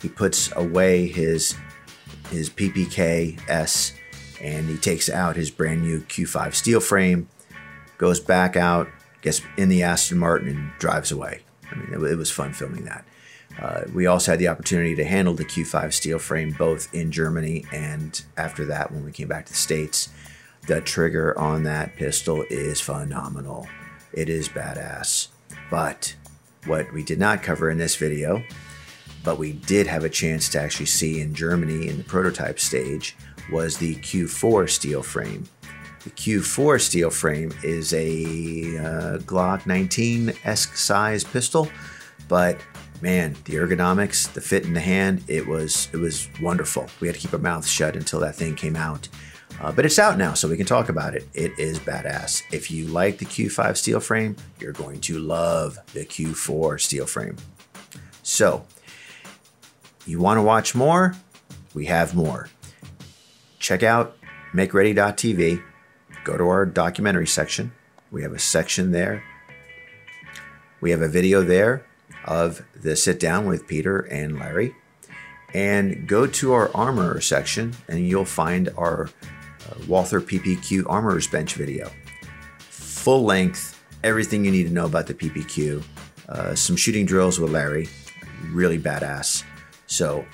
He 0.00 0.08
puts 0.08 0.50
away 0.56 1.06
his 1.06 1.54
his 2.30 2.50
PPKS 2.50 3.92
and 4.40 4.68
he 4.68 4.76
takes 4.76 5.08
out 5.08 5.36
his 5.36 5.50
brand 5.50 5.82
new 5.82 6.00
Q5 6.00 6.54
steel 6.54 6.80
frame 6.80 7.28
goes 8.02 8.18
back 8.18 8.56
out, 8.56 8.88
gets 9.20 9.42
in 9.56 9.68
the 9.68 9.84
Aston 9.84 10.18
Martin, 10.18 10.48
and 10.48 10.72
drives 10.80 11.12
away. 11.12 11.42
I 11.70 11.76
mean, 11.76 11.94
it, 11.94 12.02
it 12.02 12.18
was 12.18 12.32
fun 12.32 12.52
filming 12.52 12.84
that. 12.84 13.06
Uh, 13.60 13.82
we 13.94 14.06
also 14.06 14.32
had 14.32 14.40
the 14.40 14.48
opportunity 14.48 14.96
to 14.96 15.04
handle 15.04 15.34
the 15.34 15.44
Q5 15.44 15.92
steel 15.92 16.18
frame 16.18 16.50
both 16.58 16.92
in 16.92 17.12
Germany 17.12 17.64
and 17.72 18.20
after 18.36 18.64
that 18.64 18.90
when 18.90 19.04
we 19.04 19.12
came 19.12 19.28
back 19.28 19.46
to 19.46 19.52
the 19.52 19.56
States. 19.56 20.08
The 20.66 20.80
trigger 20.80 21.38
on 21.38 21.62
that 21.62 21.94
pistol 21.94 22.44
is 22.50 22.80
phenomenal. 22.80 23.68
It 24.12 24.28
is 24.28 24.48
badass. 24.48 25.28
But 25.70 26.16
what 26.66 26.92
we 26.92 27.04
did 27.04 27.20
not 27.20 27.44
cover 27.44 27.70
in 27.70 27.78
this 27.78 27.94
video, 27.94 28.42
but 29.22 29.38
we 29.38 29.52
did 29.52 29.86
have 29.86 30.02
a 30.02 30.10
chance 30.10 30.48
to 30.48 30.60
actually 30.60 30.86
see 30.86 31.20
in 31.20 31.34
Germany 31.34 31.86
in 31.86 31.98
the 31.98 32.04
prototype 32.04 32.58
stage, 32.58 33.16
was 33.52 33.78
the 33.78 33.94
Q4 33.94 34.68
steel 34.68 35.04
frame. 35.04 35.44
The 36.04 36.10
Q4 36.10 36.80
steel 36.80 37.10
frame 37.10 37.52
is 37.62 37.92
a 37.94 38.78
uh, 38.78 39.18
Glock 39.18 39.66
19 39.66 40.32
esque 40.44 40.76
size 40.76 41.22
pistol, 41.22 41.68
but 42.28 42.58
man, 43.00 43.36
the 43.44 43.54
ergonomics, 43.54 44.32
the 44.32 44.40
fit 44.40 44.64
in 44.64 44.74
the 44.74 44.80
hand, 44.80 45.22
it 45.28 45.46
was 45.46 45.88
it 45.92 45.98
was 45.98 46.28
wonderful. 46.40 46.88
We 47.00 47.06
had 47.06 47.14
to 47.14 47.20
keep 47.20 47.32
our 47.32 47.38
mouths 47.38 47.70
shut 47.70 47.94
until 47.94 48.18
that 48.20 48.34
thing 48.34 48.56
came 48.56 48.74
out. 48.74 49.08
Uh, 49.60 49.70
but 49.70 49.86
it's 49.86 49.98
out 49.98 50.18
now, 50.18 50.34
so 50.34 50.48
we 50.48 50.56
can 50.56 50.66
talk 50.66 50.88
about 50.88 51.14
it. 51.14 51.28
It 51.34 51.56
is 51.56 51.78
badass. 51.78 52.42
If 52.50 52.68
you 52.68 52.88
like 52.88 53.18
the 53.18 53.26
Q5 53.26 53.76
steel 53.76 54.00
frame, 54.00 54.34
you're 54.58 54.72
going 54.72 55.00
to 55.02 55.20
love 55.20 55.78
the 55.92 56.04
Q4 56.04 56.80
steel 56.80 57.06
frame. 57.06 57.36
So, 58.24 58.64
you 60.04 60.18
want 60.18 60.38
to 60.38 60.42
watch 60.42 60.74
more? 60.74 61.14
We 61.74 61.86
have 61.86 62.14
more. 62.16 62.48
Check 63.60 63.84
out 63.84 64.16
MakeReady.tv 64.52 65.62
go 66.24 66.36
to 66.36 66.48
our 66.48 66.66
documentary 66.66 67.26
section. 67.26 67.72
We 68.10 68.22
have 68.22 68.32
a 68.32 68.38
section 68.38 68.92
there. 68.92 69.24
We 70.80 70.90
have 70.90 71.02
a 71.02 71.08
video 71.08 71.42
there 71.42 71.86
of 72.24 72.64
the 72.74 72.96
sit 72.96 73.18
down 73.18 73.46
with 73.46 73.66
Peter 73.66 74.00
and 74.00 74.38
Larry. 74.38 74.74
And 75.54 76.08
go 76.08 76.26
to 76.26 76.52
our 76.52 76.70
armor 76.74 77.20
section 77.20 77.74
and 77.88 78.06
you'll 78.06 78.24
find 78.24 78.70
our 78.76 79.10
uh, 79.68 79.74
Walther 79.86 80.20
PPQ 80.20 80.84
Armorer's 80.88 81.28
Bench 81.28 81.54
video. 81.54 81.90
Full 82.58 83.24
length, 83.24 83.82
everything 84.02 84.44
you 84.44 84.50
need 84.50 84.68
to 84.68 84.72
know 84.72 84.86
about 84.86 85.06
the 85.06 85.14
PPQ. 85.14 85.82
Uh, 86.28 86.54
some 86.54 86.76
shooting 86.76 87.04
drills 87.04 87.38
with 87.38 87.50
Larry, 87.50 87.88
really 88.50 88.78
badass. 88.78 89.44
So, 89.86 90.24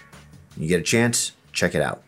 you 0.56 0.68
get 0.68 0.80
a 0.80 0.84
chance, 0.84 1.32
check 1.52 1.74
it 1.74 1.82
out. 1.82 2.04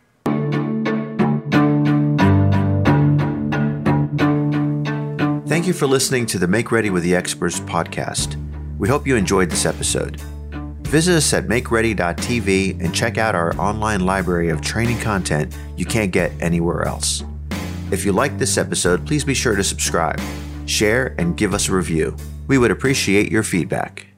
Thank 5.61 5.67
you 5.67 5.73
for 5.79 5.85
listening 5.85 6.25
to 6.25 6.39
the 6.39 6.47
Make 6.47 6.71
Ready 6.71 6.89
with 6.89 7.03
the 7.03 7.13
Experts 7.13 7.59
podcast. 7.59 8.35
We 8.79 8.87
hope 8.89 9.05
you 9.05 9.15
enjoyed 9.15 9.51
this 9.51 9.67
episode. 9.67 10.19
Visit 10.87 11.17
us 11.17 11.33
at 11.33 11.45
makeready.tv 11.45 12.83
and 12.83 12.95
check 12.95 13.19
out 13.19 13.35
our 13.35 13.55
online 13.61 14.03
library 14.03 14.49
of 14.49 14.61
training 14.61 14.97
content 15.01 15.55
you 15.77 15.85
can't 15.85 16.11
get 16.11 16.31
anywhere 16.41 16.87
else. 16.87 17.23
If 17.91 18.05
you 18.05 18.11
liked 18.11 18.39
this 18.39 18.57
episode, 18.57 19.05
please 19.05 19.23
be 19.23 19.35
sure 19.35 19.55
to 19.55 19.63
subscribe, 19.63 20.19
share, 20.65 21.13
and 21.19 21.37
give 21.37 21.53
us 21.53 21.69
a 21.69 21.75
review. 21.75 22.17
We 22.47 22.57
would 22.57 22.71
appreciate 22.71 23.31
your 23.31 23.43
feedback. 23.43 24.10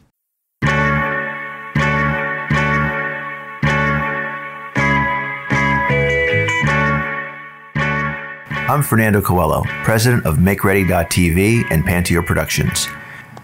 I'm 8.74 8.82
Fernando 8.82 9.22
Coelho, 9.22 9.62
president 9.84 10.26
of 10.26 10.38
MakeReady.tv 10.38 11.70
and 11.70 11.84
Panteao 11.84 12.26
Productions. 12.26 12.88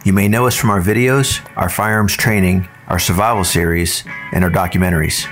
You 0.04 0.12
may 0.12 0.28
know 0.28 0.48
us 0.48 0.56
from 0.56 0.72
our 0.72 0.82
videos, 0.82 1.48
our 1.56 1.70
firearms 1.70 2.18
training, 2.18 2.68
our 2.88 2.98
survival 2.98 3.44
series, 3.44 4.04
and 4.34 4.44
our 4.44 4.50
documentaries. 4.50 5.28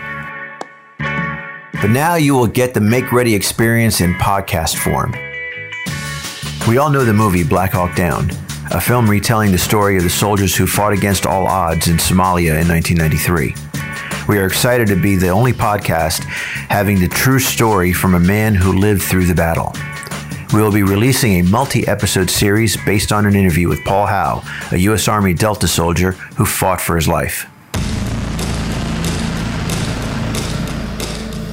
But 0.99 1.89
now 1.89 2.13
you 2.13 2.35
will 2.35 2.45
get 2.45 2.75
the 2.75 2.79
Make 2.79 3.11
Ready 3.11 3.33
experience 3.33 3.99
in 3.99 4.13
podcast 4.13 4.75
form. 4.75 5.15
We 6.69 6.77
all 6.77 6.91
know 6.91 7.03
the 7.03 7.11
movie 7.11 7.43
Black 7.43 7.71
Hawk 7.71 7.95
Down, 7.95 8.29
a 8.69 8.79
film 8.79 9.09
retelling 9.09 9.51
the 9.51 9.57
story 9.57 9.97
of 9.97 10.03
the 10.03 10.11
soldiers 10.11 10.55
who 10.55 10.67
fought 10.67 10.93
against 10.93 11.25
all 11.25 11.47
odds 11.47 11.87
in 11.87 11.97
Somalia 11.97 12.61
in 12.61 12.67
1993. 12.67 13.66
We 14.27 14.39
are 14.39 14.45
excited 14.45 14.87
to 14.89 14.95
be 14.95 15.15
the 15.15 15.29
only 15.29 15.53
podcast 15.53 16.23
having 16.69 16.99
the 16.99 17.07
true 17.07 17.39
story 17.39 17.93
from 17.93 18.13
a 18.13 18.19
man 18.19 18.55
who 18.55 18.73
lived 18.73 19.01
through 19.01 19.25
the 19.25 19.33
battle. 19.33 19.73
We 20.53 20.61
will 20.61 20.71
be 20.71 20.83
releasing 20.83 21.39
a 21.39 21.49
multi 21.49 21.87
episode 21.87 22.29
series 22.29 22.75
based 22.85 23.13
on 23.13 23.25
an 23.25 23.35
interview 23.35 23.69
with 23.69 23.83
Paul 23.85 24.05
Howe, 24.05 24.43
a 24.71 24.77
U.S. 24.77 25.07
Army 25.07 25.33
Delta 25.33 25.67
soldier 25.67 26.11
who 26.11 26.45
fought 26.45 26.81
for 26.81 26.97
his 26.97 27.07
life. 27.07 27.47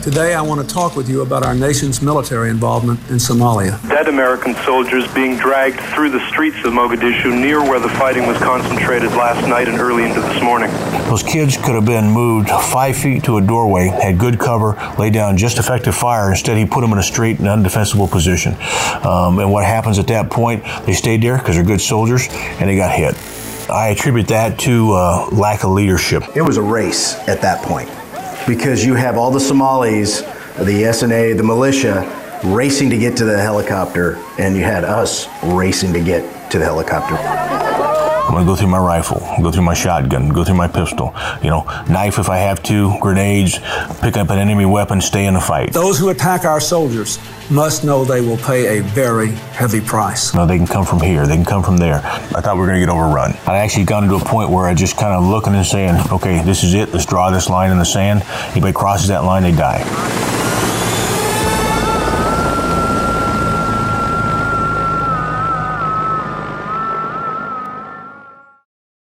Today, 0.05 0.35
I 0.35 0.43
want 0.43 0.61
to 0.61 0.67
talk 0.67 0.97
with 0.97 1.09
you 1.09 1.23
about 1.23 1.47
our 1.47 1.55
nation's 1.55 2.03
military 2.03 2.51
involvement 2.51 3.01
in 3.09 3.17
Somalia. 3.17 3.81
Dead 3.89 4.07
American 4.07 4.55
soldiers 4.57 5.11
being 5.15 5.39
dragged 5.39 5.81
through 5.95 6.11
the 6.11 6.21
streets 6.29 6.59
of 6.59 6.75
Mogadishu 6.75 7.33
near 7.41 7.63
where 7.63 7.81
the 7.81 7.89
fighting 7.89 8.27
was 8.27 8.37
concentrated 8.37 9.13
last 9.13 9.49
night 9.49 9.67
and 9.67 9.79
early 9.81 10.05
into 10.05 10.21
this 10.21 10.43
morning. 10.43 10.71
Those 11.09 11.23
kids 11.23 11.57
could 11.57 11.75
have 11.75 11.87
been 11.87 12.11
moved 12.11 12.51
five 12.51 12.99
feet 12.99 13.25
to 13.25 13.39
a 13.39 13.41
doorway, 13.41 13.87
had 13.87 14.19
good 14.19 14.39
cover, 14.39 14.77
laid 14.99 15.15
down 15.15 15.39
just 15.39 15.57
effective 15.57 15.95
fire. 15.95 16.29
Instead, 16.29 16.59
he 16.59 16.67
put 16.67 16.83
them 16.83 16.93
in 16.93 16.99
a 16.99 17.03
straight 17.03 17.39
and 17.39 17.49
undefensible 17.49 18.11
position. 18.11 18.53
Um, 19.09 19.39
and 19.39 19.51
what 19.51 19.65
happens 19.65 19.99
at 19.99 20.09
that 20.09 20.31
point? 20.31 20.65
They 20.85 20.93
stayed 20.93 21.23
there 21.23 21.39
because 21.39 21.57
they're 21.57 21.65
good 21.65 21.81
soldiers 21.81 22.29
and 22.31 22.69
they 22.69 22.77
got 22.77 22.95
hit. 22.95 23.15
I 23.71 23.89
attribute 23.89 24.29
that 24.29 24.59
to 24.59 24.93
uh, 24.93 25.29
lack 25.33 25.65
of 25.65 25.71
leadership. 25.71 26.25
It 26.37 26.43
was 26.43 26.59
a 26.59 26.63
race 26.63 27.15
at 27.27 27.41
that 27.41 27.63
point 27.63 27.89
because 28.47 28.85
you 28.85 28.95
have 28.95 29.17
all 29.17 29.31
the 29.31 29.41
Somalis, 29.41 30.21
the 30.59 30.85
SNA, 30.85 31.37
the 31.37 31.43
militia 31.43 32.41
racing 32.45 32.91
to 32.91 32.99
get 32.99 33.17
to 33.17 33.25
the 33.25 33.39
helicopter, 33.39 34.17
and 34.39 34.55
you 34.57 34.63
had 34.63 34.85
us 34.85 35.29
racing 35.43 35.93
to 35.95 36.01
get 36.01 36.51
to 36.51 36.59
the 36.59 36.65
helicopter. 36.65 37.64
I'm 38.35 38.41
gonna 38.41 38.51
go 38.51 38.57
through 38.57 38.71
my 38.71 38.79
rifle, 38.79 39.21
go 39.41 39.53
through 39.53 39.63
my 39.63 39.75
shotgun, 39.75 40.31
go 40.31 40.43
through 40.43 40.57
my 40.57 40.67
pistol, 40.67 41.15
you 41.41 41.51
know, 41.51 41.63
knife 41.89 42.19
if 42.19 42.29
I 42.29 42.39
have 42.39 42.61
to, 42.65 42.99
grenades, 42.99 43.61
pick 44.01 44.17
up 44.17 44.29
an 44.31 44.41
enemy 44.41 44.65
weapon, 44.65 45.01
stay 45.01 45.27
in 45.27 45.35
the 45.35 45.41
fight. 45.41 45.73
Those 45.73 46.01
who 46.01 46.09
attack 46.09 46.45
our 46.45 46.59
soldiers 46.59 47.21
must 47.49 47.85
know 47.85 48.05
they 48.05 48.21
will 48.21 48.39
pay 48.39 48.79
a 48.79 48.83
very 48.83 49.29
heavy 49.29 49.81
price. 49.81 50.35
No, 50.35 50.47
they 50.47 50.57
can 50.57 50.67
come 50.67 50.85
from 50.85 51.01
here, 51.01 51.29
they 51.29 51.37
can 51.37 51.45
come 51.45 51.63
from 51.63 51.77
there. 51.77 51.99
I 52.05 52.41
thought 52.41 52.57
we 52.57 52.63
were 52.63 52.67
gonna 52.67 52.81
get 52.81 52.89
overrun. 52.89 53.35
I 53.47 53.59
actually 53.59 53.85
got 53.85 54.01
to 54.01 54.17
a 54.17 54.19
point 54.19 54.51
where 54.51 54.67
I 54.67 54.75
just 54.75 54.97
kind 54.97 55.15
of 55.15 55.23
looking 55.23 55.55
and 55.55 55.65
saying, 55.65 55.95
okay, 56.11 56.43
this 56.43 56.65
is 56.65 56.75
it, 56.75 56.93
let's 56.93 57.07
draw 57.07 57.31
this 57.31 57.49
line 57.49 57.71
in 57.71 57.79
the 57.79 57.85
sand. 57.85 58.25
Anybody 58.51 58.73
crosses 58.73 59.07
that 59.09 59.23
line, 59.23 59.45
they 59.45 59.53
die. 59.53 59.85